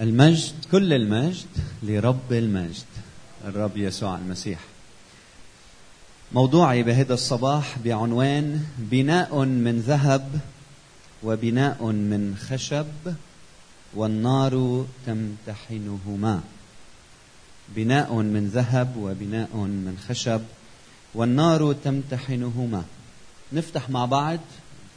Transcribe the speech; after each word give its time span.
المجد 0.00 0.54
كل 0.72 0.92
المجد 0.92 1.46
لرب 1.82 2.32
المجد 2.32 2.84
الرب 3.44 3.76
يسوع 3.76 4.18
المسيح. 4.18 4.58
موضوعي 6.32 6.82
بهذا 6.82 7.14
الصباح 7.14 7.78
بعنوان 7.78 8.64
بناء 8.78 9.44
من 9.44 9.80
ذهب 9.80 10.40
وبناء 11.22 11.84
من 11.84 12.36
خشب 12.48 12.86
والنار 13.94 14.86
تمتحنهما. 15.06 16.40
بناء 17.76 18.14
من 18.14 18.48
ذهب 18.48 18.96
وبناء 18.96 19.56
من 19.56 19.98
خشب 20.08 20.42
والنار 21.14 21.72
تمتحنهما. 21.72 22.84
نفتح 23.52 23.90
مع 23.90 24.04
بعض 24.04 24.40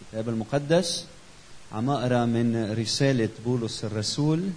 الكتاب 0.02 0.30
المقدس 0.30 1.06
عم 1.72 1.90
أقرأ 1.90 2.26
من 2.26 2.72
رسالة 2.72 3.30
بولس 3.46 3.86
الرسول 3.86 4.50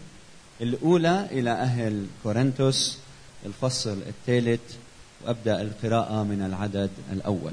الأولى 0.60 1.28
إلى 1.30 1.50
أهل 1.50 2.06
كورنثوس 2.22 2.98
الفصل 3.46 3.98
الثالث 4.06 4.60
وأبدأ 5.24 5.62
القراءة 5.62 6.22
من 6.22 6.42
العدد 6.42 6.90
الأول. 7.12 7.52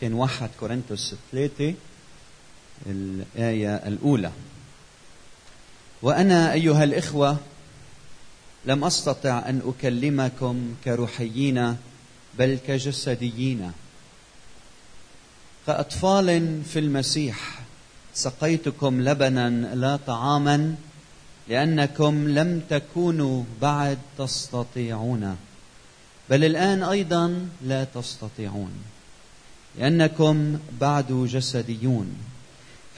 كان 0.00 0.12
واحد 0.12 0.50
كورنثوس 0.60 1.14
ثلاثة 1.32 1.74
الآية 2.86 3.74
الأولى. 3.74 4.32
وأنا 6.02 6.52
أيها 6.52 6.84
الإخوة 6.84 7.36
لم 8.64 8.84
أستطع 8.84 9.48
أن 9.48 9.62
أكلمكم 9.66 10.74
كروحيين 10.84 11.76
بل 12.38 12.58
كجسديين. 12.66 13.72
كأطفال 15.66 16.62
في 16.64 16.78
المسيح 16.78 17.60
سقيتكم 18.14 19.00
لبنا 19.00 19.50
لا 19.74 19.96
طعاما 20.06 20.74
لأنكم 21.48 22.28
لم 22.28 22.62
تكونوا 22.70 23.44
بعد 23.62 23.98
تستطيعون. 24.18 25.36
بل 26.30 26.44
الآن 26.44 26.82
أيضا 26.82 27.48
لا 27.62 27.84
تستطيعون. 27.84 28.72
لأنكم 29.78 30.58
بعد 30.80 31.28
جسديون. 31.32 32.16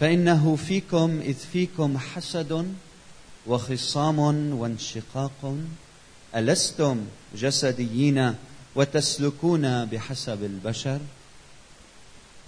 فإنه 0.01 0.57
فيكم 0.57 1.21
إذ 1.21 1.37
فيكم 1.53 1.99
حسد 1.99 2.67
وخصام 3.47 4.19
وانشقاق. 4.53 5.57
ألستم 6.37 7.01
جسديين 7.37 8.35
وتسلكون 8.75 9.85
بحسب 9.85 10.45
البشر؟ 10.45 10.99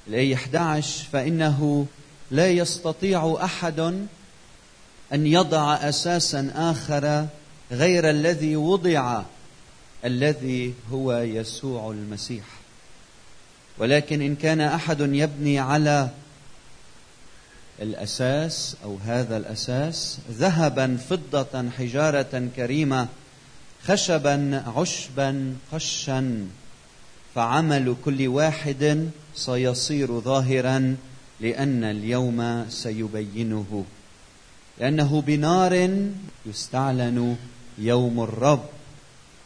الايه 0.08 0.34
11 0.34 1.04
فإنه 1.12 1.86
لا 2.30 2.50
يستطيع 2.50 3.36
أحد 3.44 4.06
أن 5.12 5.26
يضع 5.26 5.74
أساسا 5.74 6.52
آخر 6.54 7.26
غير 7.70 8.10
الذي 8.10 8.56
وضع 8.56 9.22
الذي 10.04 10.74
هو 10.92 11.12
يسوع 11.18 11.90
المسيح. 11.90 12.44
ولكن 13.78 14.22
إن 14.22 14.36
كان 14.36 14.60
أحد 14.60 15.00
يبني 15.00 15.58
على 15.58 16.08
الأساس 17.82 18.76
أو 18.84 18.96
هذا 19.06 19.36
الأساس 19.36 20.18
ذهبا 20.30 20.96
فضة 20.96 21.70
حجارة 21.70 22.48
كريمة 22.56 23.08
خشبا 23.84 24.64
عشبا 24.76 25.56
قشا 25.72 26.48
فعمل 27.34 27.96
كل 28.04 28.28
واحد 28.28 29.10
سيصير 29.34 30.20
ظاهرا 30.20 30.96
لأن 31.40 31.84
اليوم 31.84 32.66
سيبينه. 32.68 33.84
لأنه 34.78 35.22
بنار 35.26 35.98
يستعلن 36.46 37.36
يوم 37.78 38.20
الرب 38.20 38.64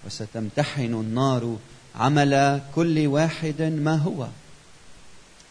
وستمتحن 0.06 0.94
النار 0.94 1.56
عمل 1.96 2.60
كل 2.74 3.06
واحد 3.06 3.62
ما 3.62 3.96
هو. 3.96 4.28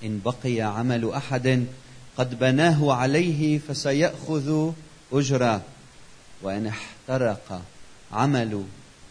إن 0.04 0.22
بقي 0.26 0.62
عمل 0.62 1.12
أحد 1.12 1.66
قد 2.18 2.40
بناه 2.40 2.94
عليه 2.94 3.60
فسيأخذ 3.60 4.72
أجرة 5.14 5.62
وإن 6.42 6.68
احترق 6.68 7.62
عمل 8.12 8.64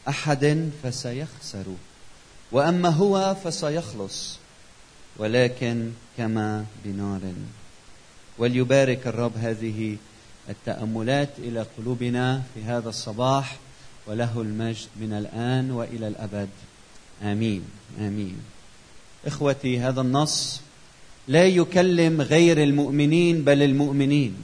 أحد 0.09 0.71
فسيخسر 0.83 1.65
وأما 2.53 2.89
هو 2.89 3.37
فسيخلص 3.45 4.39
ولكن 5.17 5.91
كما 6.19 6.65
بنار. 6.85 7.21
وليبارك 8.39 9.07
الرب 9.07 9.33
هذه 9.37 9.97
التأملات 10.49 11.29
إلى 11.39 11.67
قلوبنا 11.79 12.43
في 12.55 12.63
هذا 12.63 12.89
الصباح 12.89 13.57
وله 14.07 14.41
المجد 14.41 14.89
من 15.01 15.13
الآن 15.13 15.71
وإلى 15.71 16.09
الأبد. 16.09 16.49
آمين. 17.23 17.63
آمين. 18.01 18.37
إخوتي 19.27 19.79
هذا 19.81 20.01
النص 20.01 20.61
لا 21.29 21.47
يكلم 21.47 22.21
غير 22.21 22.63
المؤمنين 22.63 23.45
بل 23.45 23.63
المؤمنين. 23.63 24.37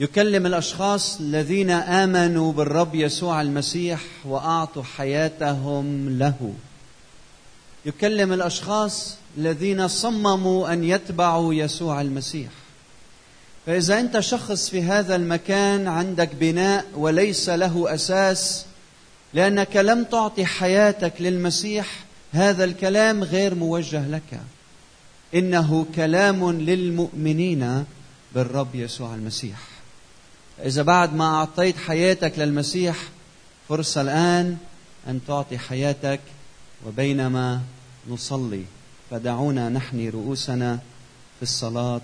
يكلم 0.00 0.46
الأشخاص 0.46 1.20
الذين 1.20 1.70
آمنوا 1.70 2.52
بالرب 2.52 2.94
يسوع 2.94 3.40
المسيح 3.40 4.00
وأعطوا 4.24 4.82
حياتهم 4.82 6.18
له. 6.18 6.54
يكلم 7.86 8.32
الأشخاص 8.32 9.16
الذين 9.38 9.88
صمموا 9.88 10.72
أن 10.72 10.84
يتبعوا 10.84 11.54
يسوع 11.54 12.00
المسيح. 12.00 12.50
فإذا 13.66 14.00
أنت 14.00 14.20
شخص 14.20 14.68
في 14.68 14.82
هذا 14.82 15.16
المكان 15.16 15.88
عندك 15.88 16.34
بناء 16.34 16.86
وليس 16.94 17.48
له 17.48 17.94
أساس 17.94 18.64
لأنك 19.34 19.76
لم 19.76 20.04
تعطي 20.04 20.46
حياتك 20.46 21.12
للمسيح 21.20 22.04
هذا 22.32 22.64
الكلام 22.64 23.24
غير 23.24 23.54
موجه 23.54 24.08
لك. 24.08 24.40
إنه 25.34 25.86
كلام 25.94 26.52
للمؤمنين 26.52 27.84
بالرب 28.34 28.74
يسوع 28.74 29.14
المسيح. 29.14 29.58
إذا 30.64 30.82
بعد 30.82 31.14
ما 31.14 31.24
أعطيت 31.24 31.76
حياتك 31.76 32.38
للمسيح 32.38 32.96
فرصة 33.68 34.00
الآن 34.00 34.56
أن 35.08 35.20
تعطي 35.26 35.58
حياتك 35.58 36.20
وبينما 36.86 37.60
نصلي 38.08 38.64
فدعونا 39.10 39.68
نحني 39.68 40.08
رؤوسنا 40.08 40.78
في 41.36 41.42
الصلاة 41.42 42.00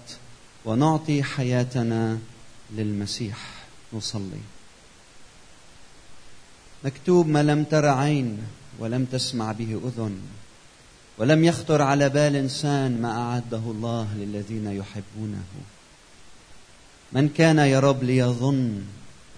ونعطي 0.65 1.23
حياتنا 1.23 2.19
للمسيح. 2.71 3.39
نصلي. 3.93 4.41
مكتوب 6.85 7.29
ما 7.29 7.43
لم 7.43 7.65
تر 7.65 7.87
عين 7.87 8.39
ولم 8.79 9.05
تسمع 9.05 9.53
به 9.53 9.81
أذن 9.85 10.21
ولم 11.19 11.45
يخطر 11.45 11.83
على 11.83 12.09
بال 12.09 12.37
إنسان 12.37 13.03
ما 13.03 13.11
أعده 13.23 13.59
الله 13.59 14.15
للذين 14.15 14.67
يحبونه. 14.67 15.45
من 17.13 17.29
كان 17.29 17.59
يا 17.59 17.81
رب 17.81 18.03
ليظن 18.03 18.83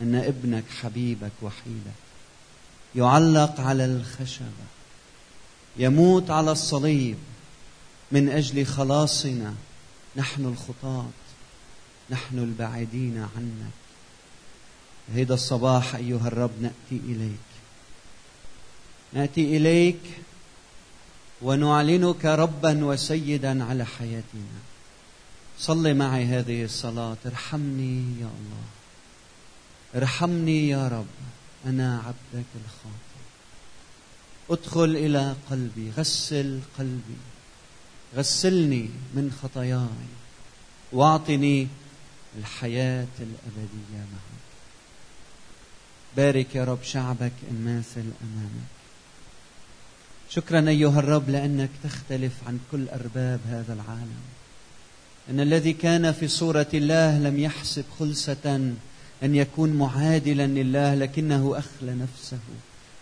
أن 0.02 0.14
ابنك 0.14 0.64
حبيبك 0.82 1.32
وحيدك 1.42 2.04
يعلق 2.94 3.60
على 3.60 3.84
الخشبة 3.84 4.66
يموت 5.76 6.30
على 6.30 6.52
الصليب 6.52 7.16
من 8.12 8.28
أجل 8.28 8.66
خلاصنا 8.66 9.54
نحن 10.16 10.44
الخطاة 10.44 11.10
نحن 12.10 12.38
البعيدين 12.38 13.18
عنك. 13.18 13.72
هيدا 15.14 15.34
الصباح 15.34 15.94
أيها 15.94 16.28
الرب 16.28 16.50
نأتي 16.60 17.02
إليك. 17.04 17.50
نأتي 19.12 19.56
إليك 19.56 20.00
ونعلنك 21.42 22.24
ربا 22.24 22.84
وسيدا 22.84 23.64
على 23.64 23.86
حياتنا. 23.86 24.58
صل 25.58 25.94
معي 25.94 26.24
هذه 26.24 26.64
الصلاة. 26.64 27.16
ارحمني 27.26 28.20
يا 28.20 28.26
الله. 28.26 28.64
ارحمني 29.96 30.68
يا 30.68 30.88
رب. 30.88 31.06
أنا 31.66 31.96
عبدك 31.98 32.46
الخاطئ. 32.64 33.24
ادخل 34.50 34.96
إلى 34.96 35.36
قلبي. 35.50 35.90
غسل 35.90 36.60
قلبي. 36.78 37.33
غسلني 38.16 38.90
من 39.14 39.38
خطاياي. 39.42 40.08
واعطني 40.92 41.68
الحياة 42.38 43.06
الأبدية 43.20 43.98
معك. 44.12 44.34
بارك 46.16 46.54
يا 46.54 46.64
رب 46.64 46.82
شعبك 46.82 47.32
الماثل 47.50 48.04
أمامك 48.22 48.74
شكرا 50.30 50.68
أيها 50.68 50.98
الرب 50.98 51.30
لأنك 51.30 51.70
تختلف 51.84 52.32
عن 52.46 52.60
كل 52.72 52.88
أرباب 52.88 53.40
هذا 53.48 53.72
العالم. 53.72 54.22
أن 55.30 55.40
الذي 55.40 55.72
كان 55.72 56.12
في 56.12 56.28
صورة 56.28 56.66
الله 56.74 57.18
لم 57.18 57.38
يحسب 57.38 57.84
خلسة 57.98 58.74
أن 59.22 59.34
يكون 59.34 59.72
معادلا 59.72 60.46
لله 60.46 60.94
لكنه 60.94 61.58
أخلى 61.58 61.94
نفسه. 61.94 62.38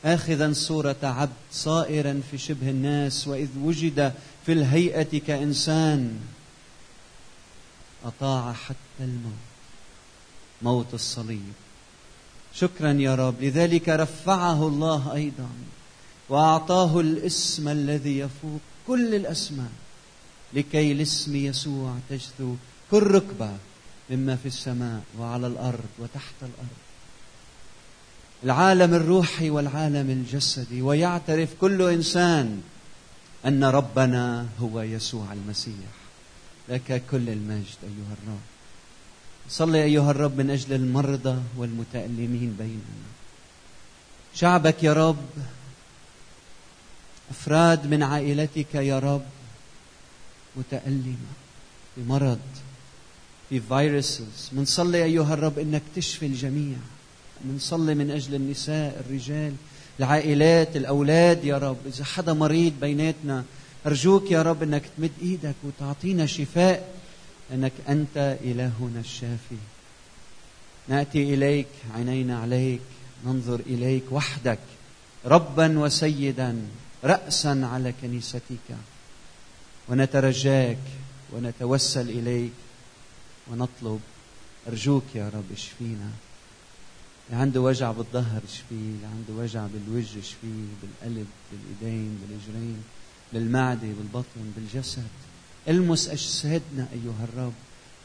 آخذا 0.04 0.52
صورة 0.52 0.96
عبد 1.02 1.32
صائرا 1.52 2.20
في 2.30 2.38
شبه 2.38 2.70
الناس 2.70 3.28
وإذ 3.28 3.48
وجد 3.58 4.12
في 4.46 4.52
الهيئة 4.52 5.18
كإنسان 5.18 6.20
أطاع 8.04 8.52
حتى 8.52 9.00
الموت 9.00 9.32
موت 10.62 10.94
الصليب. 10.94 11.52
شكرا 12.54 12.92
يا 12.92 13.14
رب. 13.14 13.42
لذلك 13.42 13.88
رفعه 13.88 14.68
الله 14.68 15.14
أيضا 15.14 15.48
وأعطاه 16.28 17.00
الاسم 17.00 17.68
الذي 17.68 18.18
يفوق 18.18 18.60
كل 18.86 19.14
الأسماء 19.14 19.70
لكي 20.52 20.94
لاسم 20.94 21.36
يسوع 21.36 21.94
تجثو 22.10 22.54
كل 22.90 23.02
ركبة 23.02 23.50
مما 24.10 24.36
في 24.36 24.46
السماء 24.46 25.02
وعلى 25.18 25.46
الأرض 25.46 25.90
وتحت 25.98 26.34
الأرض. 26.42 26.81
العالم 28.44 28.94
الروحي 28.94 29.50
والعالم 29.50 30.10
الجسدي 30.10 30.82
ويعترف 30.82 31.48
كل 31.60 31.82
إنسان 31.82 32.62
أن 33.46 33.64
ربنا 33.64 34.46
هو 34.60 34.80
يسوع 34.80 35.32
المسيح. 35.32 35.92
لك 36.68 37.02
كل 37.10 37.28
المجد 37.28 37.78
أيها 37.82 38.16
الرب. 38.22 38.40
صلي 39.48 39.82
أيها 39.84 40.10
الرب 40.10 40.38
من 40.38 40.50
أجل 40.50 40.72
المرضى 40.72 41.38
والمتألمين 41.56 42.56
بيننا. 42.58 43.08
شعبك 44.34 44.82
يا 44.82 44.92
رب 44.92 45.26
أفراد 47.30 47.86
من 47.86 48.02
عائلتك 48.02 48.74
يا 48.74 48.98
رب 48.98 49.26
متألمة 50.56 51.32
بمرض 51.96 52.40
في 53.48 53.60
فيروسز 53.60 54.50
منصلي 54.52 55.04
أيها 55.04 55.34
الرب 55.34 55.58
إنك 55.58 55.82
تشفي 55.96 56.26
الجميع. 56.26 56.76
منصلي 57.44 57.94
من 57.94 58.10
أجل 58.10 58.34
النساء 58.34 59.04
الرجال 59.06 59.54
العائلات 60.00 60.76
الأولاد. 60.76 61.44
يا 61.44 61.58
رب 61.58 61.76
إذا 61.86 62.04
حدا 62.04 62.32
مريض 62.32 62.72
بيناتنا 62.80 63.44
أرجوك 63.86 64.30
يا 64.30 64.42
رب 64.42 64.62
إنك 64.62 64.82
تمد 64.96 65.10
إيدك 65.22 65.54
وتعطينا 65.64 66.26
شفاء 66.26 66.94
إنك 67.52 67.72
أنت 67.88 68.38
إلهنا 68.44 69.00
الشافي. 69.00 69.60
نأتي 70.88 71.34
إليك 71.34 71.68
عينينا 71.94 72.38
عليك 72.38 72.80
ننظر 73.26 73.60
إليك 73.60 74.04
وحدك 74.10 74.58
ربا 75.24 75.78
وسيدا 75.78 76.62
راسا 77.04 77.68
على 77.72 77.92
كنيستك. 78.02 78.76
ونترجاك 79.88 80.78
ونتوسل 81.32 82.08
إليك 82.10 82.52
ونطلب 83.50 84.00
أرجوك 84.68 85.04
يا 85.14 85.30
رب 85.34 85.52
اشفينا. 85.52 86.10
اللي 87.32 87.42
عنده 87.42 87.60
وجع 87.60 87.92
بالظهر 87.92 88.40
اشفيه 88.48 88.64
اللي 88.70 89.06
عنده 89.06 89.42
وجع 89.42 89.66
بالوجه 89.66 90.18
اشفيه 90.18 90.66
بالقلب 90.82 91.26
بالإيدين 91.52 92.18
بالرجلين 92.20 92.82
بالمعدة 93.32 93.80
بالبطن 93.98 94.52
بالجسد. 94.56 95.02
المس 95.68 96.08
أجسادنا 96.08 96.88
أيها 96.92 97.24
الرب. 97.32 97.52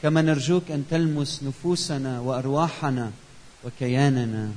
كما 0.02 0.22
نرجوك 0.22 0.70
أن 0.70 0.84
تلمس 0.90 1.42
نفوسنا 1.42 2.20
وأرواحنا 2.20 3.12
وكياننا 3.64 4.52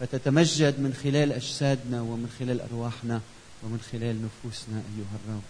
فتتمجد 0.00 0.80
من 0.80 0.94
خلال 1.02 1.32
أجسادنا 1.32 2.00
ومن 2.00 2.30
خلال 2.38 2.60
أرواحنا 2.60 3.20
ومن 3.62 3.80
خلال 3.92 4.22
نفوسنا 4.22 4.76
أيها 4.76 5.18
الرب. 5.24 5.42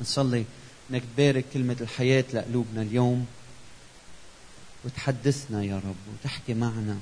نصلي 0.00 0.44
إنك 0.90 1.02
تبارك 1.16 1.44
كلمة 1.54 1.76
الحياة 1.80 2.24
لقلوبنا 2.34 2.82
اليوم. 2.82 3.26
وتحدثنا 4.84 5.64
يا 5.64 5.76
رب 5.76 6.14
وتحكي 6.14 6.54
معنا. 6.54 6.96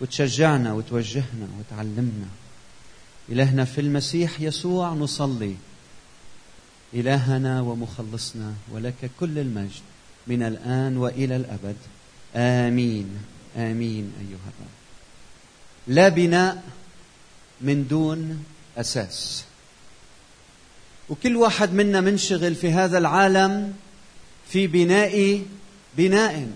وتشجعنا 0.00 0.72
وتوجهنا 0.72 1.48
وتعلمنا. 1.58 2.26
إلهنا 3.28 3.64
في 3.64 3.80
المسيح 3.80 4.40
يسوع 4.40 4.92
نصلي. 4.92 5.54
إلهنا 6.94 7.60
ومخلصنا 7.60 8.54
ولك 8.72 9.10
كل 9.20 9.38
المجد 9.38 9.82
من 10.26 10.42
الآن 10.42 10.96
وإلى 10.96 11.36
الأبد. 11.36 11.76
آمين. 12.36 13.10
آمين 13.56 14.12
أيها 14.20 14.38
الرب. 14.46 14.70
لا 15.86 16.08
بناء 16.08 16.62
من 17.60 17.88
دون 17.88 18.44
أساس. 18.76 19.44
وكل 21.08 21.36
واحد 21.36 21.72
منا 21.72 22.00
منشغل 22.00 22.54
في 22.54 22.72
هذا 22.72 22.98
العالم 22.98 23.74
في 24.48 24.66
بناء 24.66 25.42
بناء. 25.96 26.48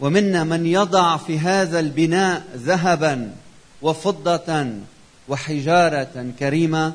ومنا 0.00 0.44
من 0.44 0.66
يضع 0.66 1.16
في 1.16 1.38
هذا 1.38 1.80
البناء 1.80 2.46
ذهبا 2.56 3.34
وفضة 3.82 4.66
وحجارة 5.28 6.32
كريمة 6.38 6.92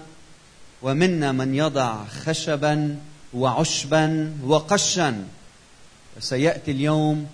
ومنا 0.81 1.31
من 1.31 1.56
يضع 1.56 2.06
خشبا 2.06 3.00
وعشبا 3.34 4.34
وقشا. 4.44 5.24
وسيأتي 6.18 6.72
اليوم 6.72 7.28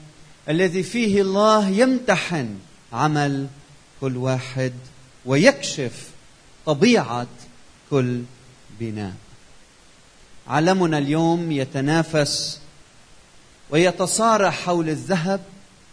الذي 0.49 0.83
فيه 0.83 1.21
الله 1.21 1.69
يمتحن 1.69 2.55
عمل 2.93 3.47
كل 4.01 4.17
واحد 4.17 4.73
ويكشف 5.25 6.09
طبيعة 6.65 7.27
كل 7.89 8.21
بناء. 8.79 9.13
عالمنا 10.47 10.97
اليوم 10.97 11.51
يتنافس 11.51 12.59
ويتصارع 13.69 14.49
حول 14.49 14.89
الذهب 14.89 15.41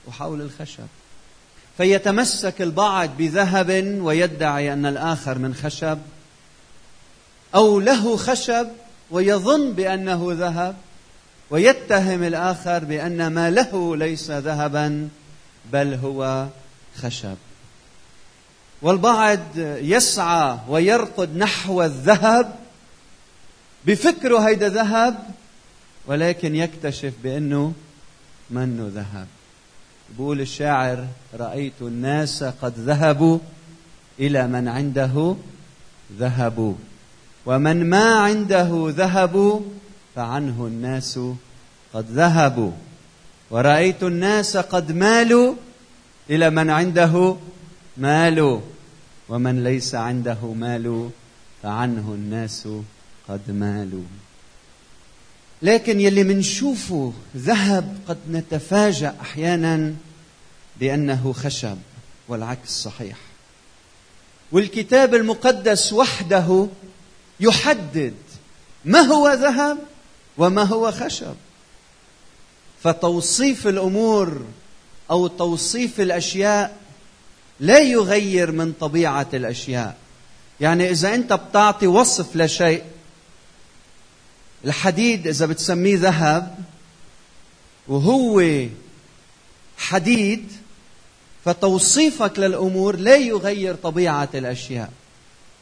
وحول 0.09 0.41
الخشب. 0.41 0.87
فيتمسك 1.77 2.63
البعض 2.63 3.11
بذهب 3.19 3.99
ويدعي 4.01 4.73
أن 4.73 4.87
الآخر 4.87 5.39
من 5.39 5.55
خشب 5.55 5.99
أو 7.55 7.81
له 7.81 8.17
خشب 8.17 8.69
ويظن 9.11 9.73
بأنه 9.73 10.29
ذهب 10.31 10.77
ويتهم 11.51 12.23
الآخر 12.23 12.85
بأن 12.85 13.27
ما 13.27 13.51
له 13.51 13.97
ليس 13.97 14.31
ذهبا 14.31 15.09
بل 15.73 15.95
هو 15.95 16.47
خشب. 16.97 17.37
والبعض 18.83 19.41
يسعى 19.83 20.59
ويرقد 20.69 21.37
نحو 21.37 21.83
الذهب 21.83 22.55
بفكره 23.87 24.39
هيدا 24.39 24.69
ذهب 24.69 25.19
ولكن 26.07 26.55
يكتشف 26.55 27.13
بأنه 27.23 27.73
منه 28.51 28.91
ذهب. 28.95 29.27
بقول 30.17 30.41
الشاعر 30.41 31.07
رأيت 31.35 31.83
الناس 31.83 32.45
قد 32.45 32.73
ذهبوا 32.79 33.39
إلى 34.21 34.47
من 34.47 34.69
عنده 34.69 35.37
ذهبوا 36.19 36.75
ومن 37.47 37.91
ما 37.91 38.15
عنده 38.15 38.87
ذهب 38.89 39.63
فعنه 40.17 40.67
الناس 40.67 41.21
قد 41.95 42.07
ذهبوا 42.11 42.73
ورأيت 43.51 44.03
الناس 44.03 44.57
قد 44.57 44.93
مالوا 44.93 45.55
إلى 46.31 46.51
من 46.51 46.71
عنده 46.71 47.37
مال 47.97 48.61
ومن 49.29 49.65
ليس 49.65 49.95
عنده 49.95 50.53
مال 50.53 51.11
فعنه 51.63 52.15
الناس 52.15 52.69
قد 53.29 53.51
مالوا. 53.51 54.05
لكن 55.63 56.01
يلي 56.01 56.25
منشوفه 56.25 57.13
ذهب 57.37 57.99
قد 58.09 58.19
نتفاجأ 58.31 59.15
أحيانا 59.21 59.95
بأنه 60.81 61.33
خشب 61.33 61.79
والعكس 62.29 62.71
صحيح. 62.71 63.17
والكتاب 64.53 65.15
المقدس 65.15 65.93
وحده 65.93 66.67
يحدد 67.41 68.15
ما 68.85 69.01
هو 69.01 69.29
ذهب 69.33 69.79
وما 70.39 70.63
هو 70.63 70.93
خشب. 70.93 71.35
فتوصيف 72.83 73.67
الأمور 73.67 74.43
أو 75.11 75.27
توصيف 75.27 76.01
الأشياء 76.01 76.77
لا 77.61 77.79
يغير 77.79 78.53
من 78.53 78.73
طبيعة 78.81 79.29
الأشياء. 79.35 79.97
يعني 80.61 80.91
إذا 80.91 81.15
أنت 81.15 81.33
بتعطي 81.33 81.87
وصف 81.87 82.37
لشيء 82.37 82.83
الحديد 84.65 85.27
إذا 85.27 85.47
بتسميه 85.47 85.99
ذهب 85.99 86.59
وهو 87.89 88.67
حديد 89.79 90.53
فتوصيفك 91.45 92.39
للأمور 92.39 92.97
لا 92.97 93.17
يغير 93.17 93.75
طبيعة 93.75 94.29
الأشياء. 94.35 94.91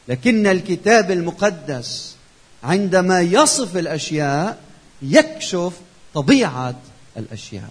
لكن 0.07 0.47
الكتاب 0.47 1.11
المقدس 1.11 2.15
عندما 2.63 3.21
يصف 3.21 3.77
الأشياء 3.77 4.57
يكشف 5.01 5.73
طبيعة 6.13 6.75
الأشياء. 7.17 7.69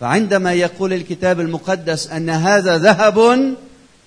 فعندما 0.00 0.52
يقول 0.52 0.92
الكتاب 0.92 1.40
المقدس 1.40 2.06
أن 2.06 2.30
هذا 2.30 2.78
ذهب 2.78 3.54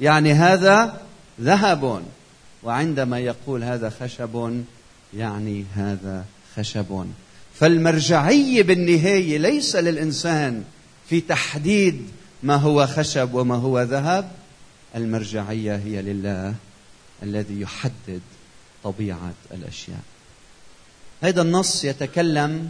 يعني 0.02 0.34
هذا 0.34 1.02
ذهب. 1.42 2.04
وعندما 2.64 3.20
يقول 3.20 3.64
هذا 3.64 3.94
خشب 4.02 4.64
يعني 5.18 5.66
هذا 5.76 6.26
خشب. 6.56 7.06
فالمرجعيه 7.56 8.64
بالنهاية 8.64 9.38
ليس 9.38 9.76
للإنسان 9.76 10.64
في 11.10 11.22
تحديد 11.22 12.08
ما 12.44 12.56
هو 12.56 12.88
خشب 12.88 13.34
وما 13.34 13.56
هو 13.56 13.82
ذهب. 13.82 14.32
المرجعية 14.96 15.76
هي 15.76 16.02
لله 16.02 16.56
الذي 17.24 17.62
يحدد 17.62 18.22
طبيعة 18.84 19.34
الأشياء. 19.54 20.02
هذا 21.22 21.42
النص 21.42 21.86
يتكلم 21.86 22.70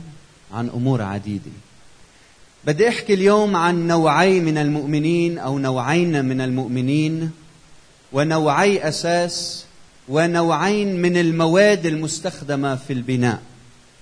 عن 0.54 0.70
أمور 0.70 1.02
عديدة. 1.02 1.52
بدي 2.66 2.90
أحكي 2.90 3.14
اليوم 3.14 3.56
عن 3.56 3.88
نوعي 3.88 4.40
من 4.40 4.58
المؤمنين 4.58 5.38
أو 5.38 5.60
نوعين 5.60 6.26
من 6.26 6.42
المؤمنين 6.42 7.32
ونوعي 8.12 8.88
أساس 8.88 9.66
ونوعين 10.10 11.02
من 11.02 11.18
المواد 11.18 11.86
المستخدمة 11.86 12.76
في 12.76 12.94
البناء. 12.94 13.42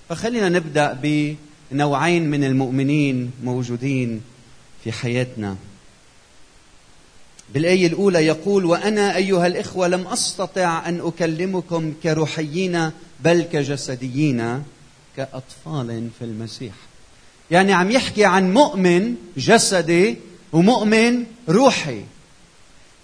فخلينا 0.09 0.49
نبدأ 0.49 0.99
بنوعين 1.71 2.29
من 2.29 2.43
المؤمنين 2.43 3.31
موجودين 3.43 4.21
في 4.83 4.91
حياتنا. 4.91 5.55
بالآية 7.53 7.87
الأولى 7.87 8.25
يقول 8.25 8.65
وأنا 8.65 9.15
أيها 9.15 9.47
الإخوة 9.47 9.87
لم 9.87 10.07
أستطع 10.07 10.89
أن 10.89 10.99
أكلمكم 10.99 11.93
كروحيين 12.03 12.91
بل 13.19 13.41
كجسديين 13.41 14.63
كأطفال 15.17 16.09
في 16.19 16.25
المسيح. 16.25 16.73
يعني 17.51 17.73
عم 17.73 17.91
يحكي 17.91 18.25
عن 18.25 18.53
مؤمن 18.53 19.15
جسدي 19.37 20.15
ومؤمن 20.53 21.23
روحي. 21.49 22.01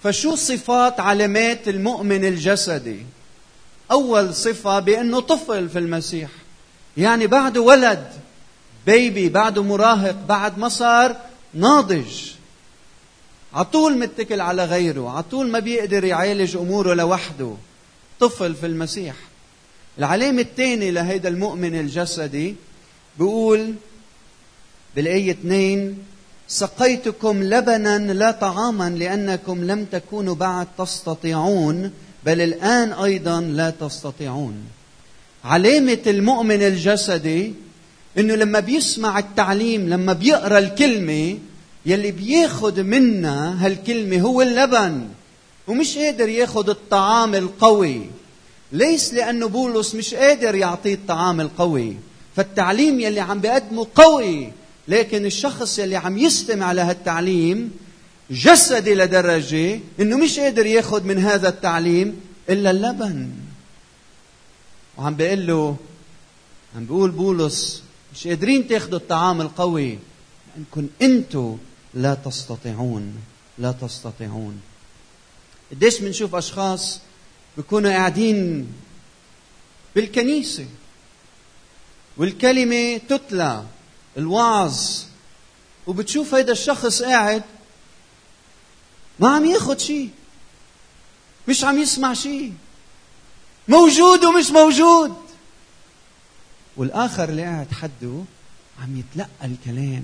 فشو 0.03 0.35
صفات 0.35 0.99
علامات 0.99 1.67
المؤمن 1.67 2.25
الجسدي؟ 2.25 2.99
أول 3.91 4.33
صفة 4.33 4.79
بأنه 4.79 5.19
طفل 5.19 5.69
في 5.69 5.79
المسيح. 5.79 6.29
يعني 6.97 7.27
بعده 7.27 7.61
ولد 7.61 8.11
بيبي 8.85 9.29
بعده 9.29 9.63
مراهق 9.63 10.15
بعد 10.27 10.57
ما 10.57 10.69
صار 10.69 11.15
ناضج. 11.53 12.31
عطول 13.53 13.97
متكل 13.97 14.41
على 14.41 14.65
غيره 14.65 15.17
عطول 15.17 15.47
ما 15.47 15.59
بيقدر 15.59 16.03
يعالج 16.03 16.57
أموره 16.57 16.93
لوحده. 16.93 17.53
طفل 18.19 18.55
في 18.55 18.65
المسيح. 18.65 19.15
العلامة 19.99 20.41
الثانية 20.41 20.91
لهيدا 20.91 21.29
المؤمن 21.29 21.79
الجسدي 21.79 22.55
بيقول 23.17 23.73
بالآية 24.95 25.31
2 25.31 25.97
سقيتكم 26.47 27.43
لبنا 27.43 28.13
لا 28.13 28.31
طعاما 28.31 28.89
لأنكم 28.89 29.63
لم 29.63 29.85
تكونوا 29.85 30.35
بعد 30.35 30.67
تستطيعون 30.77 31.91
بل 32.25 32.41
الآن 32.41 32.93
أيضا 32.93 33.41
لا 33.41 33.69
تستطيعون. 33.69 34.55
علامة 35.45 35.99
المؤمن 36.07 36.63
الجسدي 36.63 37.53
إنه 38.17 38.35
لما 38.35 38.59
بيسمع 38.59 39.19
التعليم 39.19 39.89
لما 39.89 40.13
بيقرأ 40.13 40.59
الكلمة 40.59 41.37
يلي 41.85 42.11
بياخد 42.11 42.79
منا 42.79 43.65
هالكلمة 43.65 44.21
هو 44.21 44.41
اللبن 44.41 45.07
ومش 45.67 45.97
قادر 45.97 46.29
ياخد 46.29 46.69
الطعام 46.69 47.35
القوي. 47.35 48.01
ليس 48.71 49.13
لأنه 49.13 49.47
بولس 49.47 49.95
مش 49.95 50.13
قادر 50.13 50.55
يعطيه 50.55 50.93
الطعام 50.93 51.41
القوي 51.41 51.95
فالتعليم 52.35 52.99
يلي 52.99 53.19
عم 53.19 53.39
بيقدمه 53.39 53.87
قوي. 53.95 54.51
لكن 54.87 55.25
الشخص 55.25 55.79
يلي 55.79 55.95
عم 55.95 56.17
يستمع 56.17 56.71
لهالتعليم 56.71 57.71
جسدي 58.31 58.95
لدرجة 58.95 59.79
إنه 59.99 60.17
مش 60.17 60.39
قادر 60.39 60.65
ياخد 60.65 61.05
من 61.05 61.17
هذا 61.17 61.49
التعليم 61.49 62.21
إلا 62.49 62.71
اللبن. 62.71 63.31
وعم 64.97 65.15
بيقول 65.15 65.47
له 65.47 65.75
عم 66.75 66.85
بيقول 66.85 67.11
بولس 67.11 67.83
مش 68.13 68.27
قادرين 68.27 68.67
تاخذوا 68.67 68.99
الطعام 68.99 69.41
القوي. 69.41 69.99
لانكم 70.55 70.87
أنتم 71.01 71.57
لا 71.93 72.13
تستطيعون 72.13 73.15
لا 73.57 73.71
تستطيعون. 73.71 74.61
قديش 75.71 75.99
بنشوف 75.99 76.35
أشخاص 76.35 76.99
بيكونوا 77.57 77.91
قاعدين 77.91 78.67
بالكنيسة 79.95 80.65
والكلمة 82.17 82.97
تتلى. 82.97 83.63
الوعظ 84.17 85.03
وبتشوف 85.87 86.33
هيدا 86.33 86.51
الشخص 86.51 87.01
قاعد 87.01 87.43
ما 89.19 89.35
عم 89.35 89.45
ياخذ 89.45 89.77
شيء 89.77 90.09
مش 91.47 91.63
عم 91.63 91.77
يسمع 91.77 92.13
شيء 92.13 92.53
موجود 93.67 94.25
ومش 94.25 94.51
موجود. 94.51 95.13
والآخر 96.77 97.29
اللي 97.29 97.43
قاعد 97.43 97.67
حده 97.71 98.23
عم 98.81 98.99
يتلقى 98.99 99.45
الكلام 99.45 100.03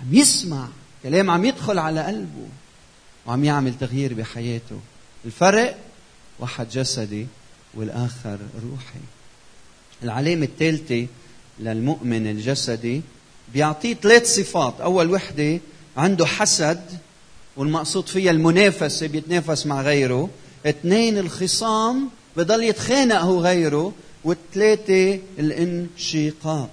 عم 0.00 0.14
يسمع 0.14 0.68
كلام 1.02 1.30
عم 1.30 1.44
يدخل 1.44 1.78
على 1.78 2.04
قلبه 2.04 2.48
وعم 3.26 3.44
يعمل 3.44 3.78
تغيير 3.78 4.14
بحياته. 4.14 4.80
الفرق 5.24 5.78
واحد 6.38 6.68
جسدي 6.68 7.26
والآخر 7.74 8.38
روحي. 8.70 9.00
العلامة 10.02 10.44
الثالثة 10.44 11.06
للمؤمن 11.58 12.26
الجسدي 12.26 13.02
بيعطيه 13.54 13.94
ثلاث 13.94 14.34
صفات. 14.36 14.74
أول 14.80 15.10
وحدة 15.10 15.60
عنده 15.96 16.26
حسد 16.26 16.80
والمقصود 17.56 18.06
فيها 18.06 18.30
المنافسة 18.30 19.06
بيتنافس 19.06 19.66
مع 19.66 19.82
غيره. 19.82 20.30
اثنين 20.66 21.18
الخصام 21.18 22.08
بضل 22.36 22.62
يتخانق 22.62 23.20
هو 23.20 23.40
غيره. 23.40 23.92
والثلاثة 24.24 25.18
الانشقاق. 25.38 26.70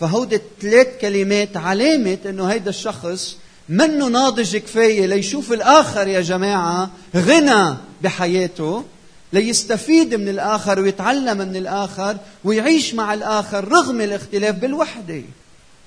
فهودي 0.00 0.36
الثلاث 0.36 0.86
كلمات 1.00 1.56
علامة 1.56 2.18
إنه 2.26 2.46
هيدا 2.46 2.70
الشخص 2.70 3.36
منه 3.68 4.08
ناضج 4.08 4.56
كفاية 4.56 5.06
ليشوف 5.06 5.52
الآخر 5.52 6.08
يا 6.08 6.20
جماعة 6.20 6.90
غنى 7.16 7.74
بحياته 8.02 8.84
ليستفيد 9.32 10.14
من 10.14 10.28
الآخر 10.28 10.80
ويتعلم 10.80 11.38
من 11.38 11.56
الآخر 11.56 12.16
ويعيش 12.44 12.94
مع 12.94 13.14
الآخر 13.14 13.68
رغم 13.68 14.00
الاختلاف 14.00 14.54
بالوحدة. 14.54 15.22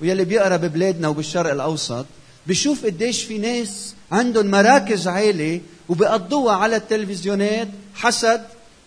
ويلي 0.00 0.24
بيقرا 0.24 0.56
ببلادنا 0.56 1.08
وبالشرق 1.08 1.50
الأوسط 1.50 2.06
بشوف 2.46 2.84
قديش 2.86 3.22
في 3.22 3.38
ناس 3.38 3.94
عندهم 4.12 4.46
مراكز 4.46 5.08
عالية 5.08 5.60
وبيقضوها 5.88 6.54
على 6.54 6.76
التلفزيونات 6.76 7.68
حسد 7.94 8.46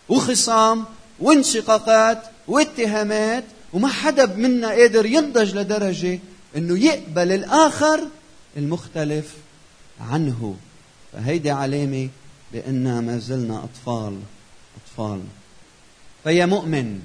وخصام 0.09 0.85
وانشقاقات 1.19 2.21
واتهامات 2.47 3.43
وما 3.73 3.87
حدا 3.87 4.25
منا 4.25 4.67
قادر 4.67 5.05
ينضج 5.05 5.55
لدرجة 5.55 6.19
إنه 6.57 6.79
يقبل 6.79 7.31
الآخر 7.31 8.07
المختلف 8.57 9.33
عنه. 10.11 10.55
فهيدي 11.13 11.51
علامة 11.51 12.09
بأننا 12.53 13.01
ما 13.01 13.17
زلنا 13.17 13.63
أطفال 13.63 14.19
أطفال. 14.77 15.21
فيا 16.23 16.45
مؤمن 16.45 16.99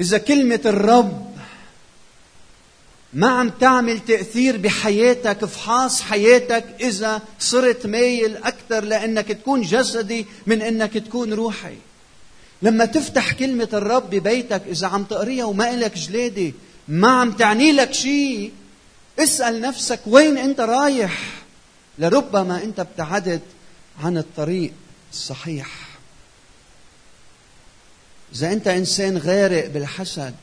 إذا 0.00 0.18
كلمة 0.18 0.60
الرب 0.66 1.25
ما 3.16 3.28
عم 3.28 3.48
تعمل 3.48 4.00
تأثير 4.00 4.56
بحياتك 4.56 5.42
افحص 5.42 6.00
حياتك 6.00 6.64
إذا 6.80 7.22
صرت 7.38 7.86
مايل 7.86 8.36
أكثر 8.36 8.84
لأنك 8.84 9.28
تكون 9.28 9.62
جسدي 9.62 10.26
من 10.46 10.62
أنك 10.62 10.92
تكون 10.92 11.32
روحي. 11.32 11.76
لما 12.62 12.84
تفتح 12.84 13.32
كلمة 13.32 13.68
الرب 13.72 14.10
ببيتك 14.10 14.62
إذا 14.66 14.86
عم 14.86 15.04
تقريها 15.04 15.44
وما 15.44 15.74
إلك 15.74 15.94
جلادة 15.94 16.52
ما 16.88 17.08
عم 17.08 17.32
تعني 17.32 17.72
لك 17.72 17.94
شيء 17.94 18.52
اسأل 19.18 19.60
نفسك 19.60 20.00
وين 20.06 20.38
أنت 20.38 20.60
رايح؟ 20.60 21.20
لربما 21.98 22.62
أنت 22.62 22.80
ابتعدت 22.80 23.42
عن 24.04 24.18
الطريق 24.18 24.72
الصحيح. 25.12 25.68
إذا 28.34 28.52
أنت 28.52 28.68
إنسان 28.68 29.18
غارق 29.18 29.66
بالحسد 29.66 30.34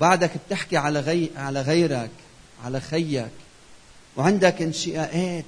وبعدك 0.00 0.30
بتحكي 0.46 0.76
على 0.76 1.00
غي... 1.00 1.30
على 1.36 1.62
غيرك 1.62 2.10
على 2.64 2.80
خيك. 2.80 3.30
وعندك 4.16 4.62
انشقاقات 4.62 5.44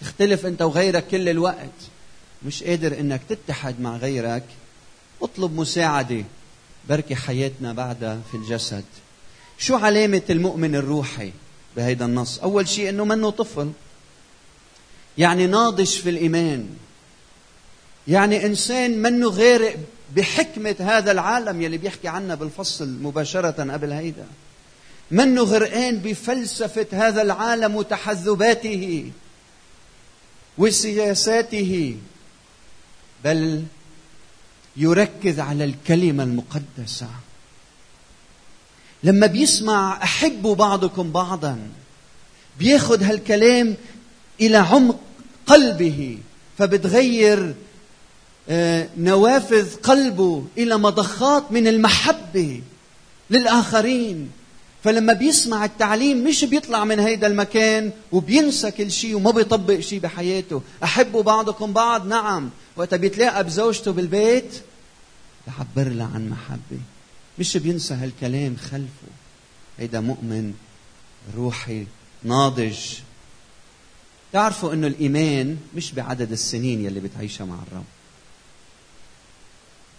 تختلف 0.00 0.46
أنت 0.46 0.62
وغيرك 0.62 1.06
كل 1.06 1.28
الوقت. 1.28 1.78
مش 2.46 2.62
قادر 2.62 3.00
انك 3.00 3.20
تتحد 3.28 3.80
مع 3.80 3.96
غيرك. 3.96 4.44
اطلب 5.22 5.56
مساعدة. 5.56 6.24
بركي 6.88 7.14
حياتنا 7.14 7.72
بعدها 7.72 8.20
في 8.30 8.36
الجسد. 8.36 8.84
شو 9.58 9.76
علامة 9.76 10.22
المؤمن 10.30 10.74
الروحي 10.74 11.32
بهيدا 11.76 12.04
النص؟ 12.04 12.38
أول 12.38 12.68
شيء 12.68 12.88
أنه 12.88 13.04
منه 13.04 13.30
طفل. 13.30 13.70
يعني 15.18 15.46
ناضج 15.46 15.88
في 15.88 16.10
الإيمان. 16.10 16.76
يعني 18.08 18.46
إنسان 18.46 19.02
منه 19.02 19.28
غارق 19.28 19.76
بحكمة 20.14 20.76
هذا 20.80 21.12
العالم 21.12 21.62
يلي 21.62 21.78
بيحكي 21.78 22.08
عنها 22.08 22.34
بالفصل 22.34 22.88
مباشرة 22.88 23.72
قبل 23.72 23.92
هيدا 23.92 24.26
منه 25.10 25.42
غرقان 25.42 25.98
بفلسفة 25.98 26.86
هذا 26.92 27.22
العالم 27.22 27.76
وتحذباته 27.76 29.10
وسياساته 30.58 31.96
بل 33.24 33.64
يركز 34.76 35.40
على 35.40 35.64
الكلمة 35.64 36.22
المقدسة. 36.22 37.08
لما 39.02 39.26
بيسمع 39.26 40.02
احبوا 40.02 40.54
بعضكم 40.54 41.12
بعضا 41.12 41.58
بياخذ 42.58 43.02
هالكلام 43.02 43.76
إلى 44.40 44.56
عمق 44.56 45.00
قلبه 45.46 46.18
فبتغير 46.58 47.54
نوافذ 48.98 49.76
قلبه 49.76 50.44
إلى 50.58 50.76
مضخات 50.76 51.52
من 51.52 51.68
المحبة 51.68 52.62
للآخرين. 53.30 54.30
فلما 54.84 55.12
بيسمع 55.12 55.64
التعليم 55.64 56.24
مش 56.24 56.44
بيطلع 56.44 56.84
من 56.84 57.00
هيدا 57.00 57.26
المكان 57.26 57.90
وبينسى 58.12 58.70
كل 58.70 58.90
شيء 58.90 59.14
وما 59.14 59.30
بيطبق 59.30 59.80
شيء 59.80 60.00
بحياته. 60.00 60.62
أحبوا 60.84 61.22
بعضكم 61.22 61.72
بعض؟ 61.72 62.06
نعم. 62.06 62.50
وقت 62.76 62.94
بيتلاقى 62.94 63.44
بزوجته 63.44 63.92
بالبيت 63.92 64.62
بحبر 65.46 65.88
لها 65.88 66.10
عن 66.14 66.28
محبة. 66.28 66.80
مش 67.38 67.56
بينسى 67.56 67.94
هالكلام 67.94 68.56
خلفه. 68.56 69.08
هيدا 69.78 70.00
مؤمن 70.00 70.54
روحي 71.36 71.86
ناضج. 72.24 72.78
تعرفوا 74.32 74.72
إنه 74.72 74.86
الإيمان 74.86 75.56
مش 75.76 75.92
بعدد 75.92 76.32
السنين 76.32 76.84
يلي 76.84 77.00
بتعيشها 77.00 77.44
مع 77.44 77.54
الرب. 77.54 77.84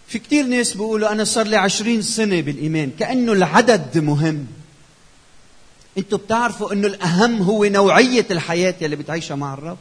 في 0.07 0.19
كتير 0.19 0.45
ناس 0.45 0.73
بيقولوا 0.73 1.11
أنا 1.11 1.23
صار 1.23 1.47
لي 1.47 1.55
عشرين 1.55 2.01
سنة 2.01 2.41
بالإيمان 2.41 2.91
كأنه 2.99 3.31
العدد 3.33 3.97
مهم. 3.97 4.47
أنتوا 5.97 6.17
بتعرفوا 6.17 6.73
إنه 6.73 6.87
الأهم 6.87 7.41
هو 7.41 7.65
نوعية 7.65 8.25
الحياة 8.31 8.75
يلي 8.81 8.95
بتعيشها 8.95 9.35
مع 9.35 9.53
الرب؟ 9.53 9.77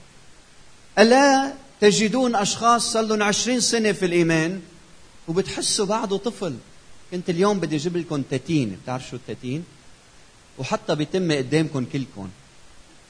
ألا 0.98 1.52
تجدون 1.80 2.34
أشخاص 2.36 2.92
صار 2.92 3.02
لهم 3.04 3.22
عشرين 3.22 3.60
سنة 3.60 3.92
في 3.92 4.06
الإيمان 4.06 4.60
وبتحسوا 5.28 5.86
بعده 5.86 6.16
طفل؟ 6.16 6.54
كنت 7.10 7.30
اليوم 7.30 7.60
بدي 7.60 7.76
أجيب 7.76 7.96
لكم 7.96 8.22
تاتين 8.22 8.78
بتعرف 8.82 9.08
شو 9.08 9.16
التاتين 9.16 9.64
وحطها 10.58 10.94
بتم 10.94 11.32
قدامكم 11.32 11.84
كلكم. 11.84 12.28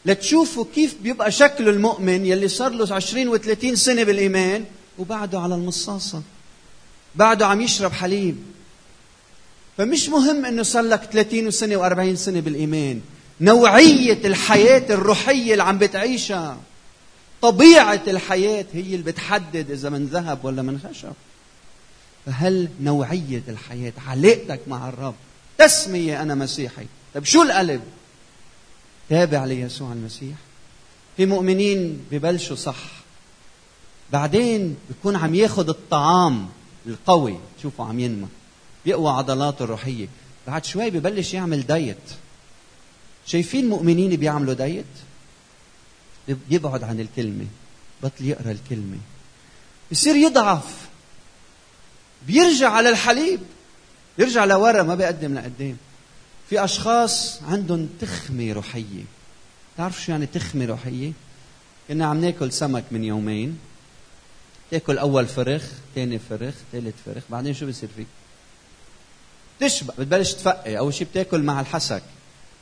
لتشوفوا 0.07 0.65
كيف 0.75 0.97
بيبقى 1.03 1.31
شكل 1.33 1.69
المؤمن 1.69 2.27
يلي 2.27 2.49
صار 2.49 2.73
له 2.73 2.95
20 2.95 3.39
و30 3.39 3.75
سنة 3.75 4.03
بالإيمان 4.03 4.65
وبعده 4.99 5.41
على 5.41 5.55
المصاصة. 5.55 6.23
بعده 7.17 7.47
عم 7.47 7.61
يشرب 7.61 7.93
حليب. 7.93 8.37
فمش 9.79 10.09
مهم 10.09 10.45
إنه 10.45 10.63
صار 10.63 10.83
لك 10.83 11.03
30 11.13 11.51
سنة 11.51 11.77
و40 11.77 12.15
سنة 12.15 12.41
بالإيمان. 12.41 13.01
نوعية 13.41 14.27
الحياة 14.27 14.95
الروحية 14.95 15.53
اللي 15.53 15.63
عم 15.63 15.79
بتعيشها. 15.79 16.59
طبيعة 17.43 18.03
الحياة 18.07 18.67
هي 18.73 18.81
اللي 18.81 19.03
بتحدد 19.13 19.71
إذا 19.71 19.89
من 19.89 20.07
ذهب 20.07 20.45
ولا 20.45 20.63
من 20.63 20.79
خشب. 20.79 21.13
فهل 22.27 22.69
نوعية 22.81 23.43
الحياة 23.49 23.93
علاقتك 24.07 24.61
مع 24.67 24.89
الرب؟ 24.89 25.15
تسمية 25.59 26.23
أنا 26.23 26.35
مسيحي. 26.35 26.87
طيب 27.15 27.25
شو 27.25 27.43
القلب 27.43 27.83
تابع 29.09 29.45
ليسوع 29.45 29.93
المسيح. 29.93 30.37
في 31.17 31.27
مؤمنين 31.27 32.01
ببلشوا 32.11 32.57
صح. 32.57 32.91
بعدين 34.13 34.77
بيكون 34.89 35.17
عم 35.17 35.35
ياخذ 35.35 35.69
الطعام. 35.69 36.49
القوي. 36.87 37.39
شوفوا 37.63 37.85
عم 37.87 38.01
ينمى 38.01 38.29
بيقوى 38.85 39.11
عضلاته 39.11 39.63
الروحية. 39.63 40.09
بعد 40.47 40.65
شوي 40.65 40.91
ببلش 40.91 41.35
يعمل 41.35 41.67
دايت. 41.67 41.97
شايفين 43.27 43.69
مؤمنين 43.69 44.17
بيعملوا 44.17 44.55
دايت؟ 44.55 44.85
بيبعد 46.29 46.85
عن 46.85 47.01
الكلمة. 47.01 47.47
بطل 48.03 48.25
يقرأ 48.25 48.51
الكلمة. 48.51 48.99
بصير 49.93 50.17
يضعف. 50.17 50.89
بيرجع 52.27 52.71
على 52.71 52.89
الحليب. 52.89 53.41
يرجع 54.19 54.45
لورا 54.45 54.83
ما 54.83 54.95
بيقدم 54.95 55.35
لقدام. 55.35 55.77
في 56.51 56.65
أشخاص 56.65 57.43
عندهم 57.43 57.89
تخمة 58.01 58.53
روحية. 58.53 59.05
تعرف 59.77 60.03
شو 60.03 60.13
يعني 60.13 60.27
تخمة 60.27 60.65
روحية؟ 60.65 61.13
كنا 61.89 62.07
عم 62.07 62.21
ناكل 62.21 62.53
سمك 62.53 62.85
من 62.91 63.05
يومين. 63.05 63.59
تاكل 64.71 64.99
أول 64.99 65.27
فرخ 65.27 65.63
ثاني 65.95 66.19
فرخ 66.19 66.55
ثالث 66.73 66.95
فرخ 67.07 67.23
بعدين 67.31 67.55
شو 67.55 67.67
بصير 67.67 67.89
فيك؟ 67.97 68.07
تشبع 69.61 69.95
بتبلش 69.99 70.33
تفقي 70.33 70.79
أول 70.79 70.95
شيء 70.95 71.07
بتاكل 71.07 71.43
مع 71.43 71.61
الحسك 71.61 72.03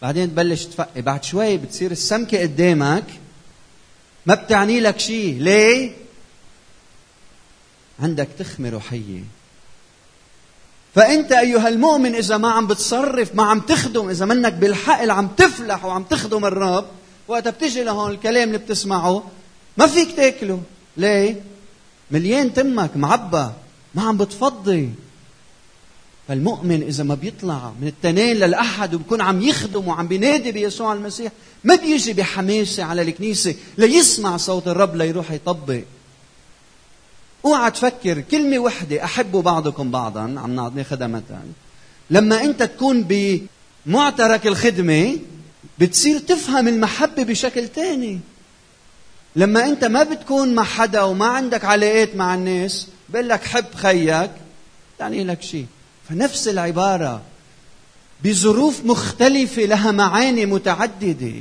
بعدين 0.03 0.31
تبلش 0.31 0.65
تفقي 0.65 1.03
بعد 1.03 1.25
شوي 1.25 1.57
بتصير 1.57 1.91
السمكة 1.91 2.41
قدامك 2.41 3.05
ما 4.27 4.35
بتعني 4.35 4.81
لك 4.81 5.01
شيء 5.01 5.39
ليه؟ 5.39 5.93
عندك 8.01 8.29
تخمه 8.39 8.71
روحيه 8.71 9.21
فأنت 10.95 11.33
أيها 11.33 11.69
المؤمن 11.69 12.15
إذا 12.15 12.37
ما 12.37 12.51
عم 12.51 12.67
بتصرف 12.67 13.35
ما 13.35 13.43
عم 13.43 13.61
تخدم 13.61 14.09
إذا 14.09 14.27
منك 14.27 14.53
بالحقل 14.53 15.11
عم 15.11 15.29
تفلح 15.29 15.85
وعم 15.85 16.03
تخدم 16.03 16.45
الرب 16.45 16.87
وقتها 17.29 17.51
بتجي 17.51 17.83
لهون 17.83 18.11
الكلام 18.11 18.49
اللي 18.49 18.59
بتسمعه 18.59 19.31
ما 19.77 19.87
فيك 19.87 20.17
تاكله. 20.17 20.63
ليه؟ 20.97 21.43
مليان 22.15 22.55
تمك 22.55 22.97
معبى 22.97 23.47
ما 23.95 24.03
عم 24.03 24.17
بتفضي. 24.17 24.91
فالمؤمن 26.29 26.83
إذا 26.83 27.05
ما 27.05 27.15
بيطلع 27.15 27.73
من 27.81 27.89
التنين 27.89 28.37
للأحد 28.37 28.95
وبكون 28.95 29.21
عم 29.21 29.43
يخدم 29.43 29.89
وعم 29.89 30.09
بينادي 30.09 30.53
بيسوع 30.53 30.93
المسيح 30.93 31.33
ما 31.65 31.75
بيجي 31.75 32.13
بحماسة 32.13 32.83
على 32.83 33.03
الكنيسة 33.03 33.55
ليسمع 33.79 34.37
صوت 34.37 34.69
الرب 34.69 34.97
ليروح 34.97 35.31
يطبق. 35.31 35.81
اوعى 37.45 37.71
تفكر 37.71 38.21
كلمة 38.21 38.59
وحدة 38.59 39.05
أحبوا 39.05 39.43
بعضكم 39.43 39.91
بعضا 39.91 40.21
عم 40.21 40.71
ناخذها 40.77 41.07
مثلا 41.07 41.43
لما 42.11 42.45
أنت 42.45 42.63
تكون 42.63 43.07
بمعترك 43.87 44.47
الخدمة 44.47 45.19
بتصير 45.79 46.19
تفهم 46.19 46.69
المحبة 46.69 47.23
بشكل 47.23 47.69
تاني. 47.69 48.21
لما 49.37 49.69
أنت 49.69 49.85
ما 49.85 50.03
بتكون 50.03 50.55
مع 50.55 50.65
حدا 50.65 51.03
وما 51.03 51.27
عندك 51.27 51.65
علاقات 51.65 52.17
مع 52.17 52.35
الناس 52.35 52.89
بقول 53.09 53.29
لك 53.29 53.45
حب 53.45 53.75
خيك 53.75 54.31
تعني 54.99 55.25
لك 55.25 55.43
شيء 55.43 55.67
فنفس 56.09 56.49
العبارة 56.49 57.23
بظروف 58.25 58.85
مختلفة 58.85 59.63
لها 59.63 59.93
معاني 59.93 60.47
متعددة 60.47 61.33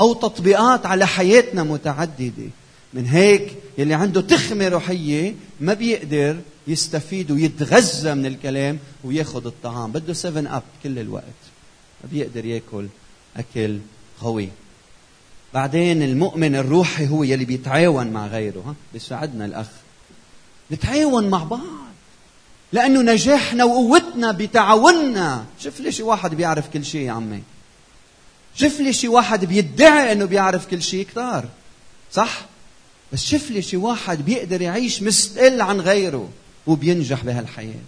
أو 0.00 0.14
تطبيقات 0.14 0.86
على 0.86 1.06
حياتنا 1.06 1.62
متعددة. 1.62 2.50
من 2.94 3.06
هيك 3.06 3.54
يلي 3.78 3.94
عنده 3.94 4.20
تخمة 4.20 4.68
روحية 4.68 5.34
ما 5.60 5.74
بيقدر 5.74 6.36
يستفيد 6.68 7.30
ويتغذى 7.30 8.14
من 8.14 8.26
الكلام 8.26 8.78
وياخذ 9.04 9.46
الطعام. 9.46 9.92
بده 9.92 10.12
7 10.12 10.56
اب 10.56 10.62
كل 10.82 10.98
الوقت. 10.98 11.24
ما 12.04 12.10
بيقدر 12.12 12.44
ياكل 12.44 12.86
أكل 13.36 13.78
قوي. 14.20 14.48
بعدين 15.54 16.02
المؤمن 16.02 16.56
الروحي 16.56 17.08
هو 17.08 17.22
يلي 17.22 17.44
بيتعاون 17.44 18.06
مع 18.06 18.26
غيره 18.26 18.60
ها؟ 18.66 18.74
بيساعدنا 18.92 19.44
الأخ. 19.44 19.66
نتعاون 20.72 21.28
مع 21.28 21.44
بعض 21.44 21.60
لأنه 22.72 23.12
نجاحنا 23.12 23.64
وقوتنا 23.64 24.32
بتعاوننا. 24.32 25.44
شوف 25.60 25.80
لي 25.80 25.92
شي 25.92 26.02
واحد 26.02 26.34
بيعرف 26.34 26.68
كل 26.68 26.84
شيء 26.84 27.00
يا 27.00 27.12
عمي. 27.12 27.42
شوف 28.54 28.80
لي 28.80 28.92
شي 28.92 29.08
واحد 29.08 29.44
بيدعي 29.44 30.12
إنه 30.12 30.24
بيعرف 30.24 30.66
كل 30.66 30.82
شيء 30.82 31.06
كتار 31.06 31.48
صح؟ 32.12 32.46
بس 33.12 33.24
شوف 33.24 33.50
لي 33.50 33.62
شي 33.62 33.76
واحد 33.76 34.24
بيقدر 34.24 34.62
يعيش 34.62 35.02
مستقل 35.02 35.60
عن 35.60 35.80
غيره 35.80 36.28
وبينجح 36.66 37.24
بهالحياة. 37.24 37.84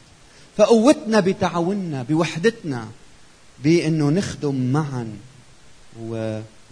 فقوتنا 0.56 1.20
بتعاوننا 1.20 2.02
بوحدتنا 2.02 2.88
بإنه 3.64 4.10
نخدم 4.10 4.72
معا 4.72 5.12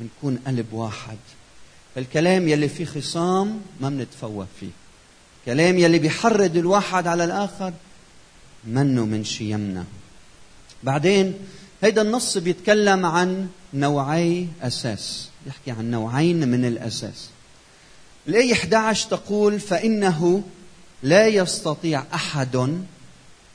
ونكون 0.01 0.39
قلب 0.47 0.73
واحد. 0.73 1.17
فالكلام 1.95 2.49
يلي 2.49 2.69
فيه 2.69 2.85
خصام 2.85 3.61
ما 3.81 3.89
بنتفوه 3.89 4.47
فيه. 4.61 4.71
كلام 5.47 5.79
يلي 5.79 5.99
بيحرض 5.99 6.57
الواحد 6.57 7.07
على 7.07 7.25
الآخر 7.25 7.73
منه 8.65 9.05
من 9.05 9.25
شيمنا 9.25 9.85
بعدين 10.83 11.35
هيدا 11.83 12.03
النص 12.03 12.39
بيتكلم 12.39 13.07
عن 13.07 13.49
نوعي 13.75 14.49
أساس. 14.63 15.29
يحكي 15.47 15.71
عن 15.71 15.91
نوعين 15.91 16.49
من 16.49 16.65
الأساس. 16.65 17.29
الآية 18.29 18.53
11 18.53 19.09
تقول 19.09 19.61
فإنه 19.61 20.43
لا 21.03 21.27
يستطيع 21.27 22.05
أحد 22.15 22.57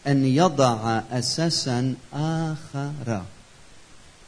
أن 0.07 0.25
يضع 0.25 1.01
أساسا 1.11 1.95
آخر 2.13 3.23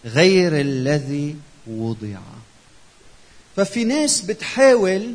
غير 0.06 0.62
الذي 0.62 1.36
وضع. 1.68 2.20
ففي 3.56 3.84
ناس 3.84 4.22
بتحاول 4.22 5.14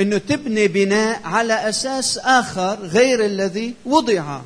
إنه 0.00 0.18
تبني 0.18 0.68
بناء 0.68 1.20
على 1.24 1.68
أساس 1.68 2.18
آخر 2.18 2.78
غير 2.80 3.24
الذي 3.24 3.74
وضع. 3.84 4.40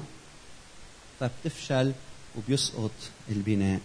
فبتفشل 1.21 1.93
وبيسقط 2.37 2.91
البناء. 3.29 3.81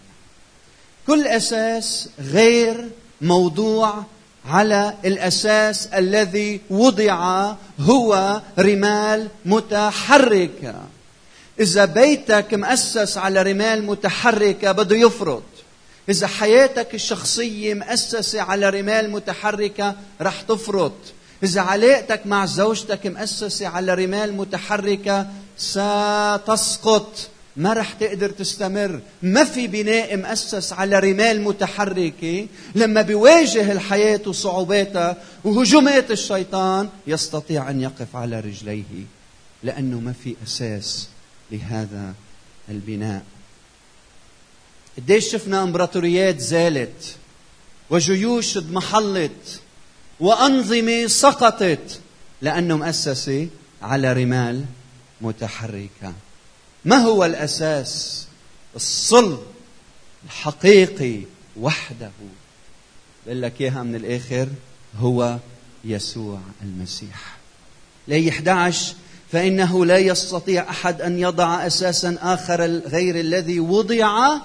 كل 1.08 1.28
أساس 1.28 2.10
غير 2.19 2.89
موضوع 3.21 4.04
على 4.45 4.93
الأساس 5.06 5.88
الذي 5.88 6.62
وضع 6.69 7.54
هو 7.80 8.41
رمال 8.60 9.28
متحركة. 9.45 10.76
إذا 11.60 11.86
بيتك 11.86 12.54
مؤسس 12.54 13.17
على 13.17 13.41
رمال 13.41 13.84
متحركة 13.84 14.71
بده 14.71 14.95
يفرط. 14.95 15.43
إذا 16.10 16.28
حياتك 16.28 16.96
الشخصية 16.96 17.74
مؤسسه 17.74 18.42
على 18.42 18.70
رمال 18.70 19.10
متحركة 19.10 19.96
رح 20.22 20.42
تفرط. 20.42 20.94
إذا 21.44 21.62
علاقتك 21.62 22.28
مع 22.28 22.46
زوجتك 22.46 23.08
مؤسسه 23.08 23.68
على 23.68 23.94
رمال 23.94 24.34
متحركة 24.34 25.28
ستسقط. 25.58 27.30
ما 27.58 27.74
رح 27.74 27.94
تقدر 27.94 28.30
تستمر. 28.30 29.00
ما 29.22 29.44
في 29.44 29.68
بناء 29.68 30.18
مؤسس 30.18 30.74
على 30.74 31.00
رمال 31.00 31.42
متحركة. 31.42 32.48
لما 32.76 33.02
بيواجه 33.02 33.72
الحياة 33.72 34.22
وصعوباتها 34.28 35.18
وهجومات 35.44 36.12
الشيطان 36.12 36.89
يستطيع 37.08 37.70
أن 37.70 37.82
يقف 37.82 38.16
على 38.16 38.39
رجليه 38.39 39.06
لأنه 39.63 40.00
ما 40.00 40.13
في 40.24 40.36
أساس 40.48 41.08
لهذا 41.52 42.13
البناء. 42.70 43.24
قديش 44.98 45.32
شفنا 45.32 45.64
امبراطوريات 45.64 46.40
زالت 46.40 47.16
وجيوش 47.90 48.58
اضمحلت 48.58 49.62
وأنظمة 50.20 51.08
سقطت 51.08 52.00
لأنه 52.42 52.78
مؤسسة 52.78 53.48
على 53.82 54.14
رمال 54.14 54.66
متحركة. 55.22 56.14
ما 56.86 56.96
هو 56.96 57.26
الأساس؟ 57.26 58.26
الصلب 58.76 59.40
الحقيقي 60.26 61.20
وحده. 61.60 62.12
بقول 63.26 63.42
لك 63.42 63.62
إياها 63.62 63.84
من 63.84 63.96
الآخر 63.96 64.48
هو 65.00 65.38
يسوع 65.86 66.40
المسيح. 66.62 67.38
لي 68.08 68.30
11 68.30 68.96
فإنه 69.32 69.86
لا 69.86 69.98
يستطيع 69.98 70.70
أحد 70.70 71.02
أن 71.02 71.20
يضع 71.20 71.68
أساسا 71.68 72.18
آخر 72.22 72.62
غير 72.66 73.20
الذي 73.20 73.60
وضع 73.60 74.38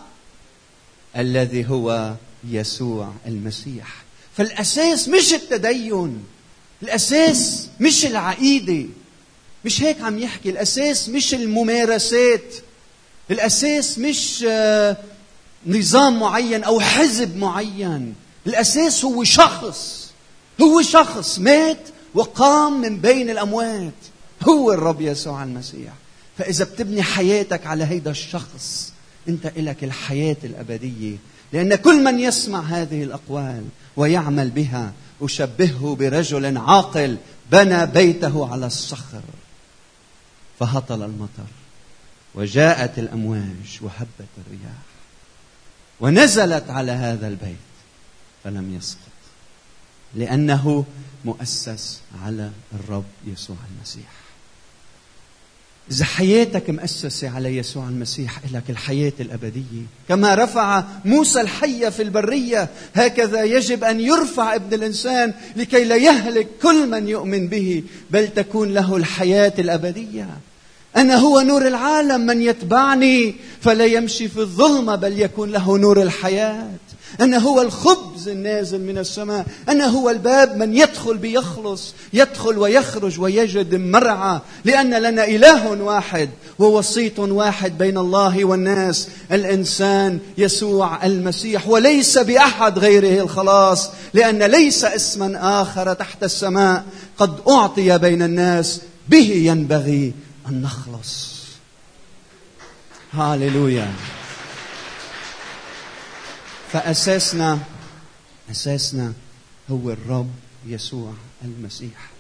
الذي 1.17 1.67
هو 1.69 2.15
يسوع 2.49 3.13
المسيح. 3.27 3.95
فالأساس 4.37 5.09
مش 5.09 5.35
التدين 5.35 6.25
الأساس 6.83 7.69
مش 7.81 8.07
العقيدة. 8.07 8.89
مش 9.65 9.83
هيك 9.83 10.01
عم 10.03 10.19
يحكي 10.19 10.51
الأساس 10.51 11.09
مش 11.09 11.35
الممارسات. 11.35 12.55
الأساس 13.31 13.99
مش 13.99 14.45
آه، 14.49 14.97
نظام 15.67 16.21
معين 16.21 16.65
أو 16.65 16.81
حزب 16.81 17.37
معين. 17.37 18.15
الأساس 18.47 19.05
هو 19.05 19.25
شخص. 19.25 20.11
هو 20.63 20.83
شخص 20.83 21.39
مات 21.39 21.89
وقام 22.15 22.81
من 22.81 23.01
بين 23.01 23.31
الأموات. 23.31 23.93
هو 24.49 24.73
الرب 24.73 25.01
يسوع 25.01 25.43
المسيح. 25.43 25.93
فإذا 26.39 26.65
بتبني 26.65 27.03
حياتك 27.03 27.67
على 27.67 27.85
هيدا 27.85 28.11
الشخص 28.11 28.93
أنت 29.29 29.47
إلك 29.47 29.85
الحياة 29.85 30.37
الأبدية. 30.45 31.17
لأن 31.53 31.75
كل 31.75 32.05
من 32.05 32.21
يسمع 32.21 32.61
هذه 32.61 33.03
الأقوال 33.03 33.65
ويعمل 33.97 34.51
بها 34.51 34.93
أشبهه 35.23 35.97
برجل 35.99 36.59
عاقل 36.59 37.17
بنى 37.53 37.87
بيته 37.87 38.53
على 38.53 38.67
الصخر. 38.67 39.23
فهطل 40.59 41.03
المطر 41.03 41.47
وجاءت 42.35 42.99
الأمواج 42.99 43.79
وهبت 43.81 44.29
الرياح 44.47 44.83
ونزلت 46.01 46.71
على 46.71 46.93
هذا 46.93 47.29
البيت 47.29 47.57
فلم 48.45 48.75
يسقط 48.75 48.99
لأنه 50.15 50.85
مؤسس 51.25 52.01
على 52.25 52.51
الرب 52.75 53.05
يسوع 53.27 53.57
المسيح. 53.77 54.28
إذا 55.91 56.05
حياتك 56.05 56.71
مؤسسة 56.71 57.31
على 57.31 57.57
يسوع 57.57 57.89
المسيح 57.89 58.41
لك 58.53 58.63
الحياة 58.71 59.13
الأبدية. 59.21 59.87
كما 60.09 60.35
رفع 60.35 60.85
موسى 61.05 61.41
الحية 61.41 61.89
في 61.89 62.03
البرية 62.03 62.69
هكذا 62.95 63.43
يجب 63.43 63.85
أن 63.85 64.01
يرفع 64.01 64.55
ابن 64.55 64.75
الإنسان 64.75 65.35
لكي 65.57 65.85
لا 65.85 65.97
يهلك 65.97 66.49
كل 66.63 66.87
من 66.91 67.09
يؤمن 67.09 67.49
به 67.49 67.83
بل 68.11 68.29
تكون 68.29 68.75
له 68.75 68.97
الحياة 68.97 69.53
الأبدية. 69.59 70.29
أنا 70.97 71.17
هو 71.17 71.41
نور 71.41 71.67
العالم 71.67 72.21
من 72.21 72.43
يتبعني 72.43 73.35
فلا 73.61 73.85
يمشي 73.85 74.29
في 74.29 74.39
الظلمة 74.39 74.97
بل 74.97 75.21
يكون 75.21 75.51
له 75.51 75.79
نور 75.79 76.03
الحياة. 76.03 76.79
أنا 77.21 77.39
هو 77.39 77.63
الخبز 77.63 78.29
النازل 78.29 78.81
من 78.81 78.99
السماء 78.99 79.47
أنا 79.69 79.87
هو 79.87 80.11
الباب 80.11 80.57
من 80.57 80.77
يدخل 80.77 81.17
بيخلص 81.17 81.95
يدخل 82.13 82.59
ويخرج 82.59 83.21
ويجد 83.21 83.75
مرعى 83.75 84.41
لأن 84.65 84.95
لنا 84.95 85.25
إله 85.25 85.83
واحد 85.83 86.31
ووسيط 86.59 87.19
واحد 87.19 87.79
بين 87.79 87.99
الله 87.99 88.45
والناس. 88.45 89.09
الإنسان 89.33 90.19
يسوع 90.39 91.07
المسيح 91.07 91.69
وليس 91.69 92.19
بأحد 92.19 92.79
غيره 92.79 93.23
الخلاص 93.23 93.91
لأن 94.15 94.43
ليس 94.43 94.85
اسما 94.85 95.63
آخر 95.63 95.93
تحت 95.95 96.25
السماء 96.25 96.85
قد 97.19 97.41
أعطي 97.49 97.99
بين 97.99 98.23
الناس 98.23 98.81
به 99.09 99.31
ينبغي 99.31 100.13
أن 100.49 100.63
نخلص. 100.63 101.39
هاليلويا 103.13 103.93
فأساسنا 106.73 107.59
أساسنا 108.51 109.13
هو 109.71 109.91
الرب 109.91 110.31
يسوع 110.67 111.13
المسيح. 111.45 112.11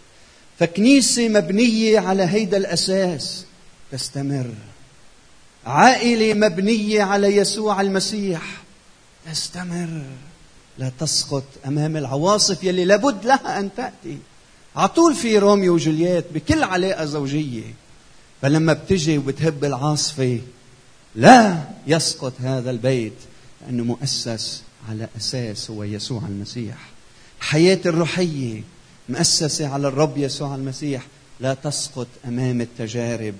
فكنيسة 0.58 1.28
مبنية 1.28 2.00
على 2.00 2.22
هيدا 2.22 2.56
الأساس 2.56 3.44
تستمر. 3.92 4.50
عائلة 5.66 6.34
مبنية 6.34 7.02
على 7.02 7.36
يسوع 7.36 7.80
المسيح 7.80 8.42
تستمر. 9.26 10.02
لا 10.78 10.92
تسقط 11.00 11.44
أمام 11.66 11.96
العواصف 11.96 12.64
يلي 12.64 12.84
لابد 12.84 13.26
لها 13.26 13.58
أن 13.58 13.70
تأتي. 13.76 14.18
عطول 14.76 15.14
في 15.14 15.38
روميو 15.38 15.74
وجولييت 15.74 16.24
بكل 16.34 16.64
علاقة 16.64 17.04
زوجية. 17.04 17.74
فلما 18.42 18.72
بتجي 18.72 19.18
وبتهب 19.18 19.64
العاصفة 19.64 20.40
لا 21.14 21.62
يسقط 21.86 22.32
هذا 22.40 22.70
البيت. 22.70 23.12
لأنه 23.68 23.84
مؤسس 23.84 24.62
على 24.88 25.08
أساس 25.16 25.70
هو 25.70 25.82
يسوع 25.84 26.22
المسيح. 26.28 26.76
حياة 27.40 27.78
الروحية 27.86 28.62
مؤسسة 29.08 29.68
على 29.68 29.88
الرب 29.88 30.18
يسوع 30.18 30.54
المسيح. 30.54 31.06
لا 31.40 31.54
تسقط 31.54 32.06
أمام 32.24 32.60
التجارب. 32.60 33.34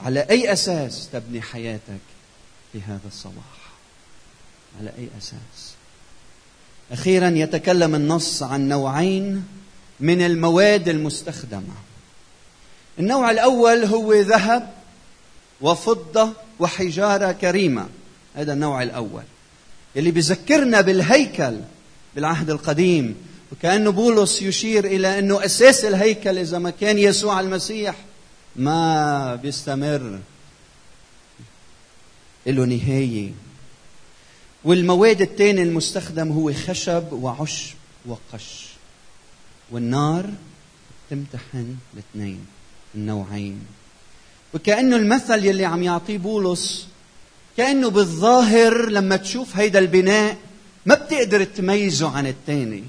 على 0.00 0.20
أي 0.20 0.52
أساس 0.52 1.08
تبني 1.12 1.42
حياتك 1.42 2.00
في 2.72 2.80
هذا 2.80 3.06
الصباح؟ 3.06 3.62
على 4.80 4.90
أي 4.98 5.08
أساس؟ 5.18 5.74
أخيرا 6.92 7.28
يتكلم 7.28 7.94
النص 7.94 8.42
عن 8.42 8.68
نوعين 8.68 9.44
من 10.00 10.22
المواد 10.22 10.88
المستخدمة. 10.88 11.74
النوع 12.98 13.30
الأول 13.30 13.84
هو 13.84 14.14
ذهب 14.14 14.72
وفضة 15.60 16.32
وحجارة 16.58 17.32
كريمة. 17.32 17.88
هذا 18.34 18.52
النوع 18.52 18.82
الأول. 18.82 19.22
اللي 19.96 20.10
بذكرنا 20.10 20.80
بالهيكل 20.80 21.60
بالعهد 22.14 22.50
القديم. 22.50 23.14
وكأنه 23.52 23.90
بولس 23.90 24.42
يشير 24.42 24.84
إلى 24.84 25.18
أنه 25.18 25.44
أساس 25.44 25.84
الهيكل 25.84 26.38
إذا 26.38 26.58
ما 26.58 26.70
كان 26.70 26.98
يسوع 26.98 27.40
المسيح 27.40 27.96
ما 28.56 29.34
بيستمر. 29.34 30.20
له 32.46 32.64
نهاية 32.64 33.30
والمواد 34.64 35.20
الثانية 35.20 35.62
المستخدم 35.62 36.32
هو 36.32 36.52
خشب 36.52 37.12
وعشب 37.12 37.74
وقش. 38.06 38.66
والنار 39.70 40.30
تمتحن 41.10 41.76
الاثنين 41.94 42.46
النوعين. 42.94 43.60
وكأنه 44.54 44.96
المثل 44.96 45.44
يلي 45.44 45.64
عم 45.64 45.82
يعطيه 45.82 46.18
بولس 46.18 46.88
كأنه 47.56 47.90
بالظاهر 47.90 48.88
لما 48.88 49.16
تشوف 49.16 49.56
هيدا 49.56 49.78
البناء 49.78 50.36
ما 50.86 50.94
بتقدر 50.94 51.44
تميزه 51.44 52.10
عن 52.10 52.26
الثاني 52.26 52.84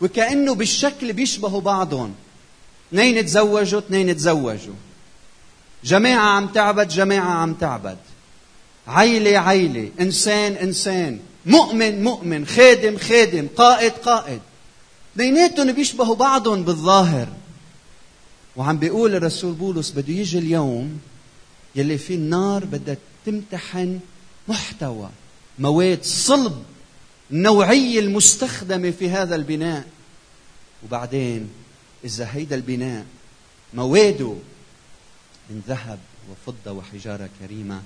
وكأنه 0.00 0.54
بالشكل 0.54 1.12
بيشبهوا 1.12 1.60
بعضهم. 1.60 2.14
اثنين 2.92 3.26
تزوجوا 3.26 3.80
اثنين 3.80 4.16
تزوجوا. 4.16 4.74
جماعة 5.84 6.26
عم 6.28 6.46
تعبد 6.46 6.88
جماعة 6.88 7.30
عم 7.30 7.54
تعبد. 7.54 7.98
عيلة 8.88 9.38
عيلة. 9.38 9.90
إنسان 10.00 10.52
إنسان. 10.52 11.20
مؤمن 11.46 12.02
مؤمن. 12.02 12.46
خادم 12.46 12.98
خادم. 12.98 13.48
قائد 13.56 13.92
قائد. 13.92 14.40
اثنيناتهم 15.14 15.72
بيشبهوا 15.72 16.14
بعضهم 16.14 16.62
بالظاهر. 16.62 17.28
وعم 18.56 18.78
بيقول 18.78 19.14
الرسول 19.14 19.52
بولس 19.52 19.90
بده 19.90 20.12
يجي 20.12 20.38
اليوم 20.38 21.00
يلي 21.76 21.98
فيه 21.98 22.14
النار 22.14 22.64
بدها 22.64 22.96
تمتحن 23.26 24.00
محتوى 24.48 25.10
مواد 25.58 26.02
صلب 26.02 26.64
النوعية 27.30 28.00
المستخدمة 28.00 28.90
في 28.90 29.10
هذا 29.10 29.34
البناء. 29.34 29.86
وبعدين 30.84 31.50
إذا 32.04 32.28
هيدا 32.32 32.56
البناء 32.56 33.06
مواده 33.74 34.34
من 35.50 35.62
ذهب 35.68 35.98
وفضة 36.30 36.72
وحجارة 36.72 37.28
كريمة 37.40 37.82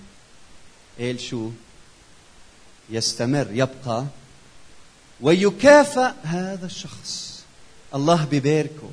قال 0.99 1.21
شو؟ 1.21 1.51
يستمر 2.91 3.47
يبقى 3.53 4.05
ويكافئ 5.21 6.11
هذا 6.23 6.67
الشخص. 6.67 7.43
الله 7.95 8.25
بباركه 8.31 8.91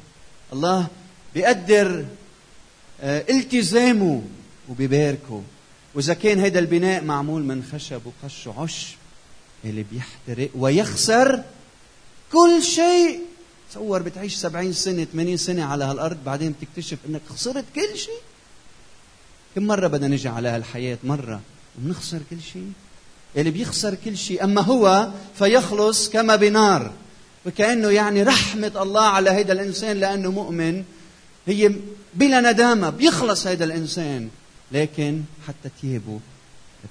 الله 0.53 0.87
بيقدر 1.33 2.05
آه، 3.01 3.25
التزامه 3.29 4.21
وبيباركه 4.69 5.43
وإذا 5.95 6.13
كان 6.13 6.39
هذا 6.39 6.59
البناء 6.59 7.03
معمول 7.03 7.43
من 7.43 7.63
خشب 7.73 8.01
وقش 8.05 8.47
وعشب 8.47 8.95
اللي 9.65 9.85
بيحترق 9.91 10.49
ويخسر 10.55 11.43
كل 12.31 12.63
شيء. 12.63 13.19
تصور 13.71 14.01
بتعيش 14.01 14.35
سبعين 14.35 14.73
سنة 14.73 15.03
ثمانين 15.13 15.37
سنة 15.37 15.65
على 15.65 15.85
هالأرض 15.85 16.17
بعدين 16.25 16.51
بتكتشف 16.61 16.97
أنك 17.09 17.21
خسرت 17.29 17.65
كل 17.75 17.97
شيء. 17.97 18.21
كم 19.55 19.63
مرة 19.63 19.87
بدنا 19.87 20.07
نجي 20.07 20.29
على 20.29 20.49
هالحياة؟ 20.49 20.97
مرة. 21.03 21.41
وبنخسر 21.77 22.19
كل 22.29 22.41
شيء. 22.53 22.71
اللي 23.37 23.51
بيخسر 23.51 23.95
كل 24.05 24.17
شيء 24.17 24.43
أما 24.43 24.61
هو 24.61 25.09
فيخلص 25.37 26.09
كما 26.09 26.35
بنار. 26.35 26.91
وكأنه 27.45 27.89
يعني 27.89 28.23
رحمة 28.23 28.71
الله 28.75 29.03
على 29.05 29.29
هذا 29.29 29.53
الإنسان 29.53 29.99
لأنه 29.99 30.31
مؤمن. 30.31 30.83
هي 31.47 31.71
بلا 32.13 32.51
ندامة 32.51 32.89
بيخلص 32.89 33.47
هذا 33.47 33.63
الإنسان. 33.63 34.29
لكن 34.71 35.23
حتى 35.47 35.69
ثيابه 35.81 36.19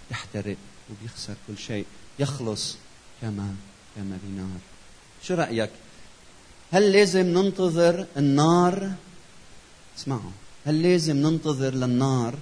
بتحترق 0.08 0.56
وبيخسر 0.90 1.34
كل 1.48 1.58
شيء. 1.58 1.86
يخلص 2.18 2.76
كما 3.22 3.54
كما 3.96 4.18
بنار. 4.24 4.60
شو 5.22 5.34
رأيك؟ 5.34 5.70
هل 6.72 6.92
لازم 6.92 7.26
ننتظر 7.26 8.06
النار؟ 8.16 8.92
اسمعوا 9.98 10.30
هل 10.66 10.82
لازم 10.82 11.16
ننتظر 11.16 11.74
للنار 11.74 12.38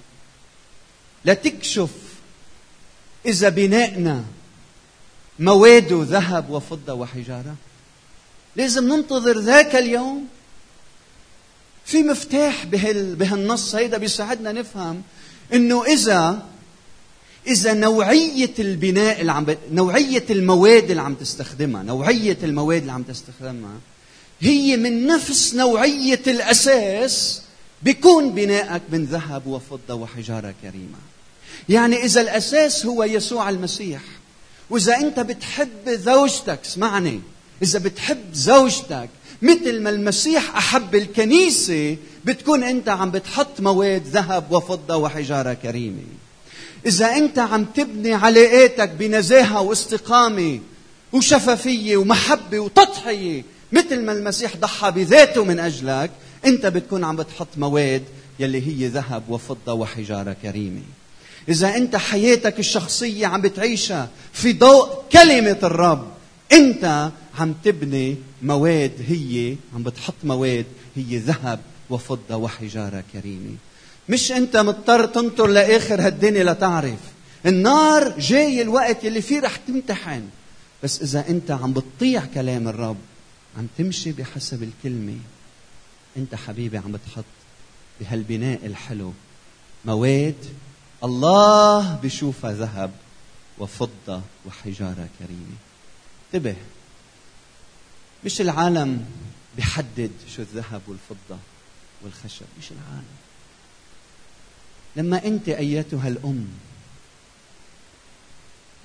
لتكشف 1.25 1.91
إذا 3.25 3.49
بنائنا 3.49 4.25
مواده 5.39 6.03
ذهب 6.03 6.49
وفضة 6.49 6.93
وحجارة؟ 6.93 7.55
لازم 8.55 8.93
ننتظر 8.93 9.39
ذاك 9.39 9.75
اليوم؟ 9.75 10.27
في 11.85 12.03
مفتاح 12.03 12.65
بهال 12.65 13.15
بهالنص 13.15 13.75
هيدا 13.75 13.97
بيساعدنا 13.97 14.51
نفهم 14.51 15.03
إنه 15.53 15.85
إذا 15.85 16.45
إذا 17.47 17.73
نوعية 17.73 18.53
البناء 18.59 19.21
اللي 19.21 19.31
عم 19.31 19.45
ب... 19.45 19.57
نوعية 19.71 20.23
المواد 20.29 20.89
اللي 20.89 21.01
عم 21.01 21.13
تستخدمها 21.13 21.83
نوعية 21.83 22.37
المواد 22.43 22.81
اللي 22.81 22.91
عم 22.91 23.03
تستخدمها 23.03 23.77
هي 24.41 24.77
من 24.77 25.07
نفس 25.07 25.55
نوعية 25.55 26.21
الأساس 26.27 27.41
بيكون 27.83 28.29
بنائك 28.29 28.81
من 28.89 29.05
ذهب 29.05 29.47
وفضة 29.47 29.93
وحجارة 29.93 30.53
كريمة. 30.61 30.97
يعني 31.69 32.03
إذا 32.03 32.21
الأساس 32.21 32.85
هو 32.85 33.03
يسوع 33.03 33.49
المسيح 33.49 34.01
وإذا 34.69 34.97
أنت 34.97 35.19
بتحب 35.19 35.89
زوجتك 35.89 36.59
اسمعني 36.65 37.21
إذا 37.61 37.79
بتحب 37.79 38.33
زوجتك 38.33 39.09
مثل 39.41 39.81
ما 39.81 39.89
المسيح 39.89 40.57
أحب 40.57 40.95
الكنيسة 40.95 41.97
بتكون 42.25 42.63
أنت 42.63 42.89
عم 42.89 43.11
بتحط 43.11 43.59
مواد 43.59 44.03
ذهب 44.07 44.51
وفضة 44.51 44.95
وحجارة 44.95 45.53
كريمة. 45.53 46.03
إذا 46.85 47.17
أنت 47.17 47.39
عم 47.39 47.65
تبني 47.65 48.13
علاقاتك 48.13 48.89
بنزاهة 48.89 49.61
واستقامة 49.61 50.59
وشفافية 51.13 51.97
ومحبة 51.97 52.59
وتضحية 52.59 53.43
مثل 53.71 54.01
ما 54.01 54.11
المسيح 54.11 54.57
ضحى 54.57 54.91
بذاته 54.91 55.43
من 55.43 55.59
أجلك 55.59 56.11
أنت 56.45 56.65
بتكون 56.65 57.03
عم 57.03 57.15
بتحط 57.15 57.47
مواد 57.57 58.03
يلي 58.39 58.67
هي 58.67 58.87
ذهب 58.87 59.23
وفضة 59.29 59.73
وحجارة 59.73 60.35
كريمة. 60.43 60.81
إذا 61.49 61.75
أنت 61.75 61.95
حياتك 61.95 62.59
الشخصية 62.59 63.27
عم 63.27 63.41
بتعيشها 63.41 64.09
في 64.33 64.53
ضوء 64.53 64.89
كلمة 65.11 65.57
الرب 65.63 66.07
انت 66.51 67.11
عم 67.39 67.53
تبني 67.63 68.15
مواد 68.41 68.91
هي 69.07 69.55
عم 69.75 69.83
بتحط 69.83 70.13
مواد 70.23 70.65
هي 70.95 71.17
ذهب 71.17 71.59
وفضة 71.89 72.35
وحجارة 72.35 73.03
كريمة. 73.13 73.55
مش 74.09 74.31
أنت 74.31 74.57
مضطر 74.57 75.05
تنطر 75.05 75.47
لآخر 75.47 76.01
هالدنيا 76.01 76.43
لتعرف. 76.43 76.99
النار 77.45 78.19
جاي 78.19 78.61
الوقت 78.61 79.05
اللي 79.05 79.21
فيه 79.21 79.39
رح 79.39 79.55
تمتحن. 79.55 80.29
بس 80.83 81.01
إذا 81.01 81.29
أنت 81.29 81.51
عم 81.51 81.73
بتطيع 81.73 82.25
كلام 82.25 82.67
الرب 82.67 82.97
عم 83.57 83.67
تمشي 83.77 84.11
بحسب 84.11 84.63
الكلمة. 84.63 85.17
أنت 86.17 86.35
حبيبي 86.35 86.77
عم 86.77 86.91
بتحط 86.91 87.25
بهالبناء 88.01 88.65
الحلو 88.65 89.13
مواد 89.85 90.45
الله 91.03 91.95
بشوفها 92.03 92.53
ذهب 92.53 92.91
وفضة 93.59 94.21
وحجارة 94.45 95.07
كريمة. 95.19 95.55
انتبه. 96.33 96.55
مش 98.25 98.41
العالم 98.41 99.05
بحدد 99.57 100.11
شو 100.35 100.41
الذهب 100.41 100.81
والفضة 100.87 101.39
والخشب 102.01 102.45
مش 102.59 102.71
العالم. 102.71 103.15
لما 104.95 105.25
أنت 105.25 105.49
أيتها 105.49 106.07
الأم 106.07 106.47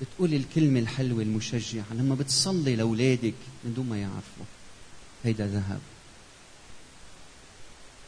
بتقولي 0.01 0.37
الكلمة 0.37 0.79
الحلوة 0.79 1.21
المشجعة 1.21 1.85
لما 1.91 2.15
بتصلي 2.15 2.75
لأولادك 2.75 3.33
من 3.63 3.73
دون 3.73 3.89
ما 3.89 3.97
يعرفوا 3.97 4.45
هيدا 5.23 5.47
ذهب. 5.47 5.79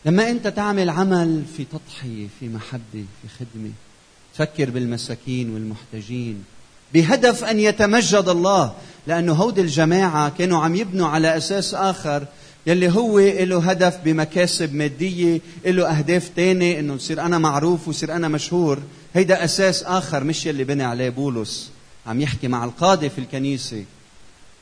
لما 0.05 0.29
أنت 0.29 0.47
تعمل 0.47 0.89
عمل 0.89 1.43
في 1.57 1.65
تضحية 1.65 2.27
في 2.39 2.49
محبة 2.49 3.05
في 3.21 3.27
خدمة 3.39 3.71
تفكر 4.33 4.69
بالمساكين 4.69 5.49
والمحتاجين 5.53 6.43
بهدف 6.93 7.43
أن 7.43 7.59
يتمجد 7.59 8.27
الله. 8.27 8.75
لأنه 9.07 9.33
هود 9.33 9.59
الجماعة 9.59 10.29
كانوا 10.29 10.63
عم 10.63 10.75
يبنوا 10.75 11.07
على 11.07 11.37
أساس 11.37 11.73
آخر 11.73 12.25
يلي 12.67 12.91
هو 12.91 13.19
له 13.19 13.69
هدف 13.69 13.97
بمكاسب 14.05 14.73
مادية 14.73 15.41
له 15.65 15.97
أهداف 15.97 16.29
تانية 16.35 16.79
إنه 16.79 16.93
يصير 16.93 17.21
أنا 17.21 17.37
معروف 17.37 17.87
ويصير 17.87 18.15
أنا 18.15 18.27
مشهور. 18.27 18.79
هيدا 19.13 19.43
أساس 19.43 19.83
آخر 19.83 20.23
مش 20.23 20.45
يلي 20.45 20.63
بني 20.63 20.83
عليه 20.83 21.09
بولس. 21.09 21.71
عم 22.07 22.21
يحكي 22.21 22.47
مع 22.47 22.65
القاده 22.65 23.09
في 23.09 23.19
الكنيسة. 23.19 23.83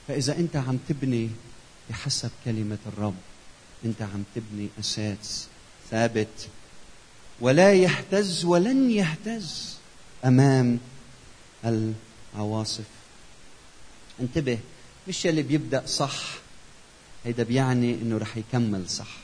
فإذا 0.08 0.38
أنت 0.38 0.56
عم 0.56 0.78
تبني 0.90 1.30
بحسب 1.90 2.30
كلمة 2.46 2.78
الرب 2.94 3.16
أنت 3.86 4.02
عم 4.02 4.24
تبني 4.36 4.68
أساس 4.80 5.48
ثابت. 5.92 6.48
ولا 7.42 7.74
يهتز 7.74 8.46
ولن 8.46 8.92
يهتز 8.92 9.76
أمام 10.26 10.80
عواصف 12.38 12.84
انتبه 14.22 14.60
مش 15.08 15.26
يلي 15.26 15.42
بيبدأ 15.42 15.84
صح 15.86 16.22
هيدا 17.26 17.44
بيعني 17.44 17.94
إنه 17.94 18.18
رح 18.18 18.38
يكمل 18.38 18.90
صح. 18.90 19.18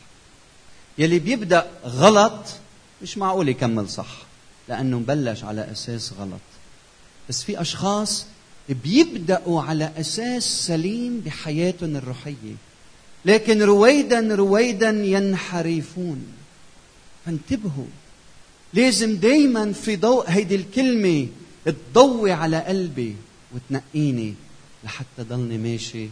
يلي 0.97 1.19
بيبدأ 1.19 1.67
غلط 1.85 2.45
مش 3.01 3.17
معقول 3.17 3.49
يكمل 3.49 3.89
صح 3.89 4.17
لأنه 4.69 4.99
مبلش 4.99 5.43
على 5.43 5.71
أساس 5.71 6.13
غلط. 6.19 6.41
بس 7.29 7.43
في 7.43 7.61
أشخاص 7.61 8.25
بيبدأوا 8.69 9.61
على 9.61 9.91
أساس 9.97 10.67
سليم 10.67 11.19
بحياتهم 11.19 11.95
الروحية. 11.95 12.55
لكن 13.25 13.61
رويدا 13.61 14.35
رويدا 14.35 14.89
ينحرفون. 14.89 16.25
فانتبهوا. 17.25 17.87
لازم 18.73 19.15
دايما 19.15 19.73
في 19.73 19.95
ضوء 19.95 20.29
هيدي 20.29 20.55
الكلمة 20.55 21.27
تضوي 21.65 22.31
على 22.31 22.59
قلبي 22.63 23.15
وتنقيني. 23.55 24.33
لحتى 24.87 25.23
ضلني 25.23 25.57
ماشي 25.57 26.09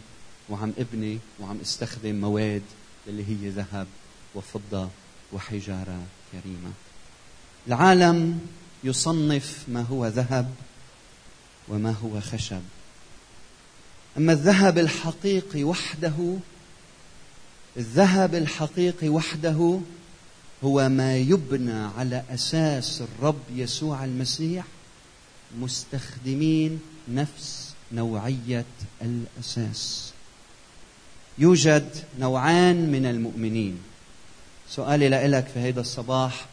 وعم 0.48 0.72
ابني 0.78 1.18
وعم 1.40 1.58
استخدم 1.62 2.14
مواد 2.14 2.62
اللي 3.08 3.24
هي 3.28 3.50
ذهب 3.50 3.86
وفضة 4.34 4.88
وحجارة 5.32 6.02
كريمة. 6.32 6.72
العالم 7.68 8.40
يصنف 8.84 9.64
ما 9.68 9.82
هو 9.82 10.06
ذهب 10.06 10.54
وما 11.68 11.90
هو 11.90 12.20
خشب. 12.20 12.62
أما 14.16 14.32
الذهب 14.32 14.78
الحقيقي 14.78 15.64
وحده 15.64 16.36
الذهب 17.76 18.34
الحقيقي 18.34 19.08
وحده 19.08 19.80
هو 20.64 20.88
ما 20.88 21.16
يبنى 21.16 21.84
على 21.98 22.24
أساس 22.30 23.02
الرب 23.02 23.42
يسوع 23.54 24.04
المسيح 24.04 24.64
مستخدمين 25.58 26.80
نفس 27.08 27.65
نوعية 27.92 28.64
الأساس. 29.02 30.12
يوجد 31.38 32.04
نوعان 32.18 32.90
من 32.90 33.06
المؤمنين. 33.06 33.78
سؤالي 34.68 35.08
لك 35.08 35.46
في 35.46 35.58
هذا 35.60 35.80
الصباح 35.80 36.46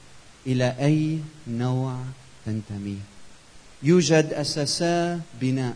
إلى 0.48 0.76
أي 0.80 1.20
نوع 1.48 2.00
تنتمي؟ 2.46 3.00
يوجد 3.84 4.34
أساسا 4.34 5.22
بناء. 5.42 5.76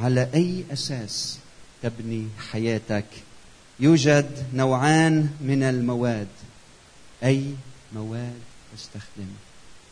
على 0.00 0.28
أي 0.34 0.64
أساس 0.72 1.38
تبني 1.82 2.28
حياتك؟ 2.50 3.06
يوجد 3.80 4.46
نوعان 4.54 5.30
من 5.40 5.62
المواد. 5.62 6.28
أي 7.24 7.54
مواد 7.92 8.40
تستخدم؟ 8.76 9.28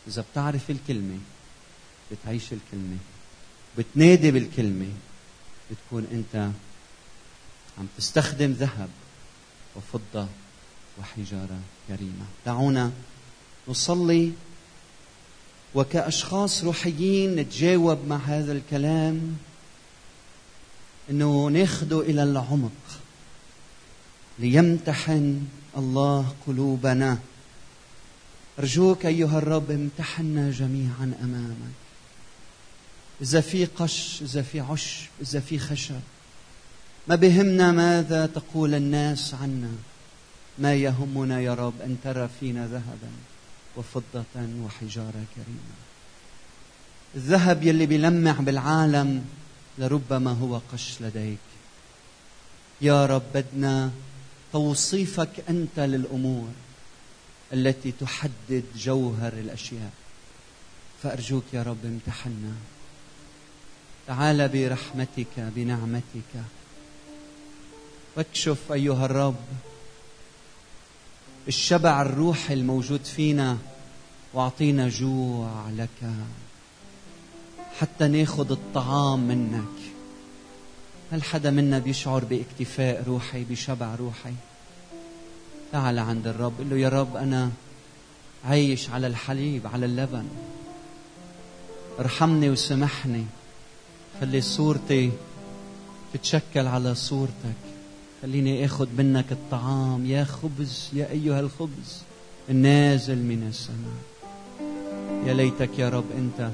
إذا 0.08 0.24
بتعرف 0.32 0.70
الكلمة 0.70 1.18
بتعيش 2.12 2.42
الكلمة. 2.42 2.96
بتنادي 3.78 4.30
بالكلمة 4.30 4.88
بتكون 5.70 6.06
أنت 6.12 6.50
عم 7.78 7.86
تستخدم 7.98 8.52
ذهب 8.52 8.88
وفضة 9.76 10.26
وحجارة 10.98 11.58
كريمة. 11.88 12.24
دعونا 12.46 12.92
نصلي 13.68 14.32
وكأشخاص 15.74 16.64
روحيين 16.64 17.36
نتجاوب 17.36 17.98
مع 18.08 18.16
هذا 18.16 18.52
الكلام 18.52 19.36
إنه 21.10 21.46
ناخده 21.46 22.00
إلى 22.00 22.22
العمق 22.22 23.00
ليمتحن 24.38 25.46
الله 25.76 26.34
قلوبنا. 26.46 27.18
أرجوك 28.58 29.06
أيها 29.06 29.38
الرب 29.38 29.70
امتحنا 29.70 30.50
جميعا 30.50 31.14
أمامك. 31.22 31.87
إذا 33.22 33.40
في 33.40 33.64
قش 33.64 34.22
إذا 34.22 34.42
في 34.42 34.60
عشب 34.60 35.06
إذا 35.22 35.40
في 35.40 35.58
خشب. 35.58 36.00
ما 37.08 37.14
بهمنا 37.14 37.72
ماذا 37.72 38.26
تقول 38.26 38.74
الناس 38.74 39.34
عنا؟ 39.34 39.72
ما 40.58 40.74
يهمنا 40.74 41.40
يا 41.40 41.54
رب 41.54 41.80
أن 41.80 41.96
ترى 42.04 42.28
فينا 42.40 42.66
ذهبا 42.66 43.10
وفضة 43.76 44.24
وحجارة 44.34 45.24
كريمة. 45.34 45.78
الذهب 47.14 47.62
يلي 47.62 47.86
بيلمع 47.86 48.32
بالعالم 48.32 49.24
لربما 49.78 50.32
هو 50.32 50.60
قش 50.72 50.94
لديك. 51.00 51.38
يا 52.80 53.06
رب 53.06 53.22
بدنا 53.34 53.90
توصيفك 54.52 55.44
أنت 55.48 55.80
للأمور 55.80 56.48
التي 57.52 57.92
تحدد 57.92 58.64
جوهر 58.76 59.32
الأشياء. 59.32 59.90
فأرجوك 61.02 61.44
يا 61.52 61.62
رب 61.62 61.84
امتحنا. 61.84 62.52
تعال 64.08 64.48
برحمتك 64.48 65.26
بنعمتك. 65.38 66.42
واكشف 68.16 68.72
أيها 68.72 69.04
الرب 69.04 69.36
الشبع 71.48 72.02
الروحي 72.02 72.54
الموجود 72.54 73.04
فينا 73.04 73.58
واعطينا 74.34 74.88
جوع 74.88 75.70
لك. 75.76 76.12
حتى 77.80 78.08
ناخذ 78.08 78.50
الطعام 78.50 79.20
منك. 79.20 79.78
هل 81.12 81.22
حدا 81.22 81.50
منا 81.50 81.78
بيشعر 81.78 82.24
باكتفاء 82.24 83.04
روحي 83.06 83.44
بشبع 83.44 83.94
روحي؟ 83.94 84.34
تعال 85.72 85.98
عند 85.98 86.26
الرب 86.26 86.58
قل 86.58 86.70
له 86.70 86.76
يا 86.76 86.88
رب 86.88 87.16
أنا 87.16 87.50
عايش 88.44 88.90
على 88.90 89.06
الحليب 89.06 89.66
على 89.66 89.86
اللبن. 89.86 90.28
ارحمني 92.00 92.50
وسامحني. 92.50 93.26
خلي 94.20 94.40
صورتي 94.40 95.10
تتشكل 96.12 96.66
على 96.66 96.94
صورتك. 96.94 97.60
خليني 98.22 98.64
آخذ 98.64 98.88
منك 98.98 99.32
الطعام. 99.32 100.06
يا 100.06 100.24
خبز 100.24 100.90
يا 100.92 101.10
أيها 101.10 101.40
الخبز 101.40 102.02
النازل 102.50 103.18
من 103.18 103.46
السماء. 103.48 104.02
يا 105.26 105.34
ليتك 105.34 105.78
يا 105.78 105.88
رب 105.88 106.04
أنت 106.16 106.50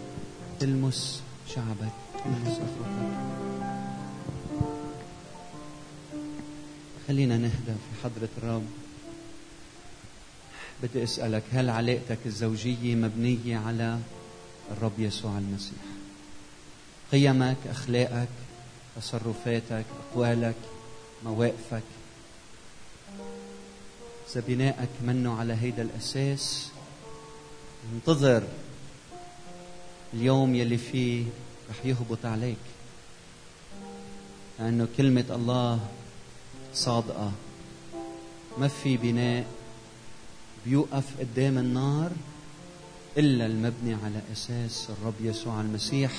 تلمس 0.60 1.22
شعبك 1.54 1.92
تلمس 2.24 2.56
اخوتك 2.58 3.14
خلينا 7.08 7.36
نهدى 7.36 7.52
في 7.66 8.02
حضرة 8.04 8.28
الرب. 8.38 8.66
بدي 10.82 11.04
أسألك 11.04 11.42
هل 11.52 11.70
علاقتك 11.70 12.18
الزوجية 12.26 12.94
مبنية 12.94 13.58
على 13.58 13.98
الرب 14.70 14.92
يسوع 14.98 15.38
المسيح؟ 15.38 15.93
قيمك 17.12 17.56
أخلاقك 17.70 18.28
تصرفاتك 18.96 19.84
أقوالك 20.10 20.54
مواقفك. 21.24 21.82
إذا 24.30 24.42
بنائك 24.48 24.88
منه 25.02 25.38
على 25.38 25.52
هيدا 25.52 25.82
الأساس 25.82 26.70
انتظر 27.94 28.42
اليوم 30.14 30.54
يلي 30.54 30.78
فيه 30.78 31.24
رح 31.70 31.86
يهبط 31.86 32.26
عليك. 32.26 32.56
لأنه 34.58 34.88
كلمة 34.96 35.24
الله 35.30 35.80
صادقة. 36.74 37.32
ما 38.58 38.68
في 38.68 38.96
بناء 38.96 39.46
بيوقف 40.66 41.04
قدام 41.20 41.58
النار 41.58 42.12
إلا 43.18 43.46
المبني 43.46 43.94
على 43.94 44.20
أساس 44.32 44.88
الرب 44.90 45.14
يسوع 45.20 45.60
المسيح. 45.60 46.12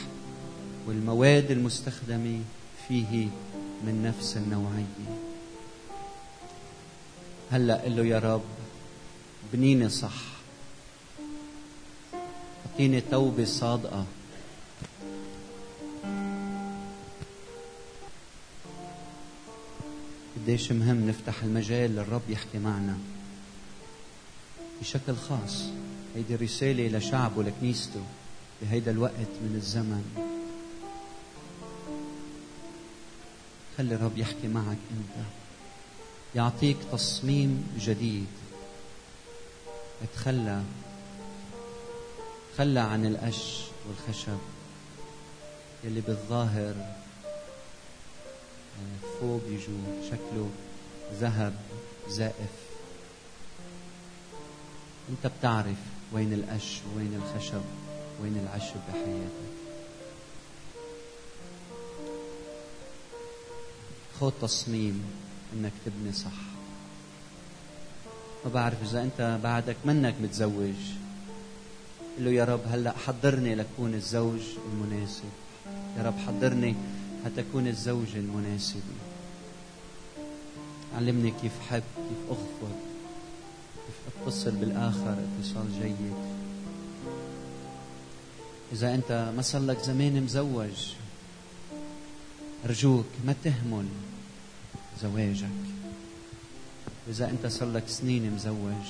والمواد 0.88 1.52
المستخدمة 1.52 2.40
فيه 2.88 3.28
من 3.86 4.04
نفس 4.04 4.38
النوعية. 4.38 5.20
هلأ 7.52 7.82
قل 7.82 7.96
له 7.96 8.06
يا 8.06 8.20
رب 8.20 8.42
بنيني 9.54 9.90
صح. 9.90 10.24
أعطيني 12.66 13.02
توبة 13.02 13.46
صادقة. 13.46 14.06
قديش 20.36 20.72
مهم 20.72 21.08
نفتح 21.08 21.44
المجال 21.44 21.96
للرب 21.96 22.22
يحكي 22.30 22.60
معنا. 22.60 22.98
بشكل 24.82 25.16
خاص 25.16 25.64
هيدي 26.16 26.36
رسالة 26.36 26.98
لشعبه 26.98 27.44
لكنيسته 27.44 28.04
بهيدا 28.62 28.92
الوقت 28.92 29.32
من 29.42 29.54
الزمن. 29.56 30.35
خلي 33.78 33.96
الرب 33.96 34.18
يحكي 34.18 34.48
معك 34.48 34.78
أنت؟ 34.92 35.26
يعطيك 36.36 36.78
تصميم 36.92 37.78
جديد. 37.80 38.28
اتخلى. 40.04 40.64
تخلى 42.54 42.80
عن 42.80 43.06
القش 43.06 43.62
والخشب 43.88 44.40
يلي 45.84 46.02
بالظاهر 46.02 46.76
آه، 48.76 49.20
فوق 49.20 49.42
يجوا 49.48 50.10
شكله 50.12 50.50
ذهب 51.14 51.54
زائف. 52.10 52.56
أنت 55.10 55.34
بتعرف 55.40 55.78
وين 56.14 56.34
القش 56.34 56.80
وين 56.98 57.22
الخشب 57.24 57.62
وين 58.22 58.38
العشب 58.38 58.80
بحياتك. 58.90 59.55
خذ 64.20 64.32
تصميم 64.42 65.04
إنك 65.54 65.72
تبني 65.86 66.14
صح. 66.14 66.42
ما 68.46 68.52
بعرف 68.52 68.84
إذا 68.84 69.04
أنت 69.04 69.40
بعدك 69.44 69.76
منك 69.86 70.16
متزوج. 70.22 70.80
قل 72.18 72.26
له 72.26 72.32
يا 72.32 72.46
رب 72.46 72.62
هلأ 72.68 72.94
حضرني 73.08 73.56
لكون 73.56 73.94
الزوج 73.94 74.42
المناسب. 74.72 75.30
يا 75.98 76.04
رب 76.04 76.18
حضرني 76.28 76.76
حتى 77.26 77.42
اكون 77.42 77.68
الزوجة 77.68 78.16
المناسبة 78.16 78.96
علمني 80.96 81.34
كيف 81.42 81.52
حب 81.70 81.84
كيف 81.96 82.30
اغفر 82.30 82.76
كيف 83.86 83.98
أتصل 84.28 84.52
بالآخر 84.52 85.18
اتصال 85.40 85.82
جيد. 85.82 86.16
إذا 88.74 88.96
أنت 88.96 89.34
ما 89.36 89.42
صار 89.42 89.62
لك 89.62 89.80
زمان 89.80 90.24
مزوج 90.24 90.94
أرجوك 92.66 93.06
ما 93.26 93.36
تهمل 93.44 93.86
زواجك. 95.02 95.50
إذا 97.10 97.30
أنت 97.30 97.48
صار 97.48 97.72
لك 97.72 97.88
سنين 97.88 98.32
مزوج 98.32 98.86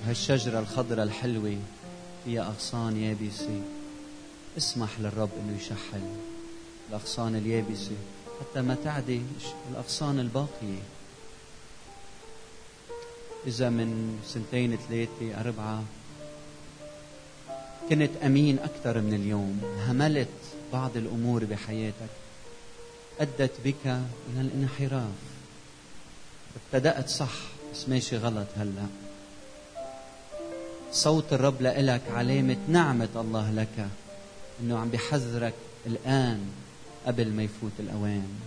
وهالشجرة 0.00 0.58
الخضراء 0.58 1.04
الحلوة 1.04 1.56
فيها 2.24 2.42
أغصان 2.42 2.96
يابسة. 2.96 3.60
اسمح 4.58 5.00
للرب 5.00 5.30
أنه 5.40 5.56
يشحل 5.56 6.02
الأغصان 6.88 7.36
اليابسة 7.36 7.96
حتى 8.40 8.62
ما 8.62 8.76
تعدي 8.84 9.22
الأغصان 9.70 10.20
الباقية. 10.20 10.82
إذا 13.46 13.68
من 13.70 14.20
سنتين 14.26 14.78
ثلاثة 14.88 15.40
أربعة 15.40 15.84
كنت 17.88 18.10
أمين 18.24 18.58
أكثر 18.58 19.00
من 19.00 19.14
اليوم 19.14 19.60
هملت 19.88 20.28
بعض 20.72 20.96
الأمور 20.96 21.44
بحياتك. 21.44 22.21
أدت 23.22 23.52
بك 23.64 23.86
إلى 23.86 24.40
الانحراف. 24.40 25.12
ابتدأت 26.56 27.08
صح 27.08 27.32
بس 27.72 27.88
ماشي 27.88 28.16
غلط 28.16 28.46
هلأ. 28.56 28.86
صوت 30.92 31.32
الرب 31.32 31.62
لإلك 31.62 32.02
علامة 32.10 32.56
نعمة 32.68 33.08
الله 33.16 33.50
لك 33.50 33.88
إنه 34.60 34.78
عم 34.78 34.88
بحذرك 34.88 35.54
الآن 35.86 36.50
قبل 37.06 37.32
ما 37.32 37.42
يفوت 37.42 37.72
الأوان. 37.78 38.40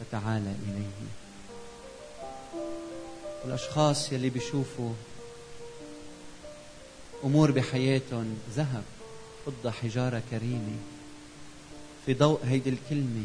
فتعال 0.00 0.54
إليه. 0.68 1.08
الأشخاص 3.44 4.12
يلي 4.12 4.30
بيشوفوا 4.30 4.92
أمور 7.24 7.50
بحياتهم 7.50 8.38
ذهب 8.56 8.84
فضة 9.46 9.70
حجارة 9.70 10.22
كريمة 10.30 10.76
في 12.06 12.14
ضوء 12.14 12.40
هيدي 12.44 12.70
الكلمة. 12.70 13.24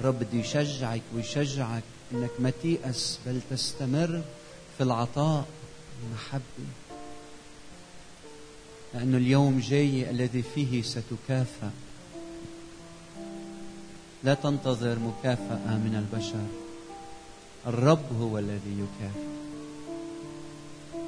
الرب 0.00 0.18
بده 0.18 0.38
يشجعك 0.38 1.02
ويشجعك 1.14 1.82
إنك 2.12 2.30
ما 2.38 2.52
تيأس 2.62 3.18
بل 3.26 3.40
تستمر 3.50 4.22
في 4.78 4.84
العطاء 4.84 5.44
المحبة 6.02 6.66
لأن 8.94 9.14
اليوم 9.14 9.60
جاي 9.60 10.10
الذي 10.10 10.42
فيه 10.42 10.82
ستكافأ. 10.82 11.70
لا 14.24 14.34
تنتظر 14.34 14.98
مكافأة 14.98 15.78
من 15.78 16.06
البشر. 16.06 16.46
الرب 17.66 18.20
هو 18.20 18.38
الذي 18.38 18.78
يكافئ. 18.78 19.28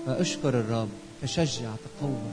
فأشكر 0.07 0.49
الرب 0.49 0.89
تشجع 1.23 1.71
تقوى. 2.01 2.33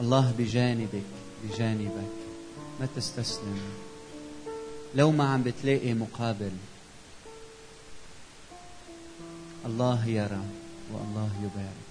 الله 0.00 0.34
بجانبك 0.38 1.02
بجانبك. 1.44 2.17
ما 2.80 2.88
تستسلم. 2.96 3.60
لو 4.94 5.10
ما 5.10 5.32
عم 5.32 5.42
بتلاقي 5.42 5.94
مقابل. 5.94 6.52
الله 9.66 10.06
يرى 10.06 10.42
والله 10.92 11.30
يبارك. 11.42 11.87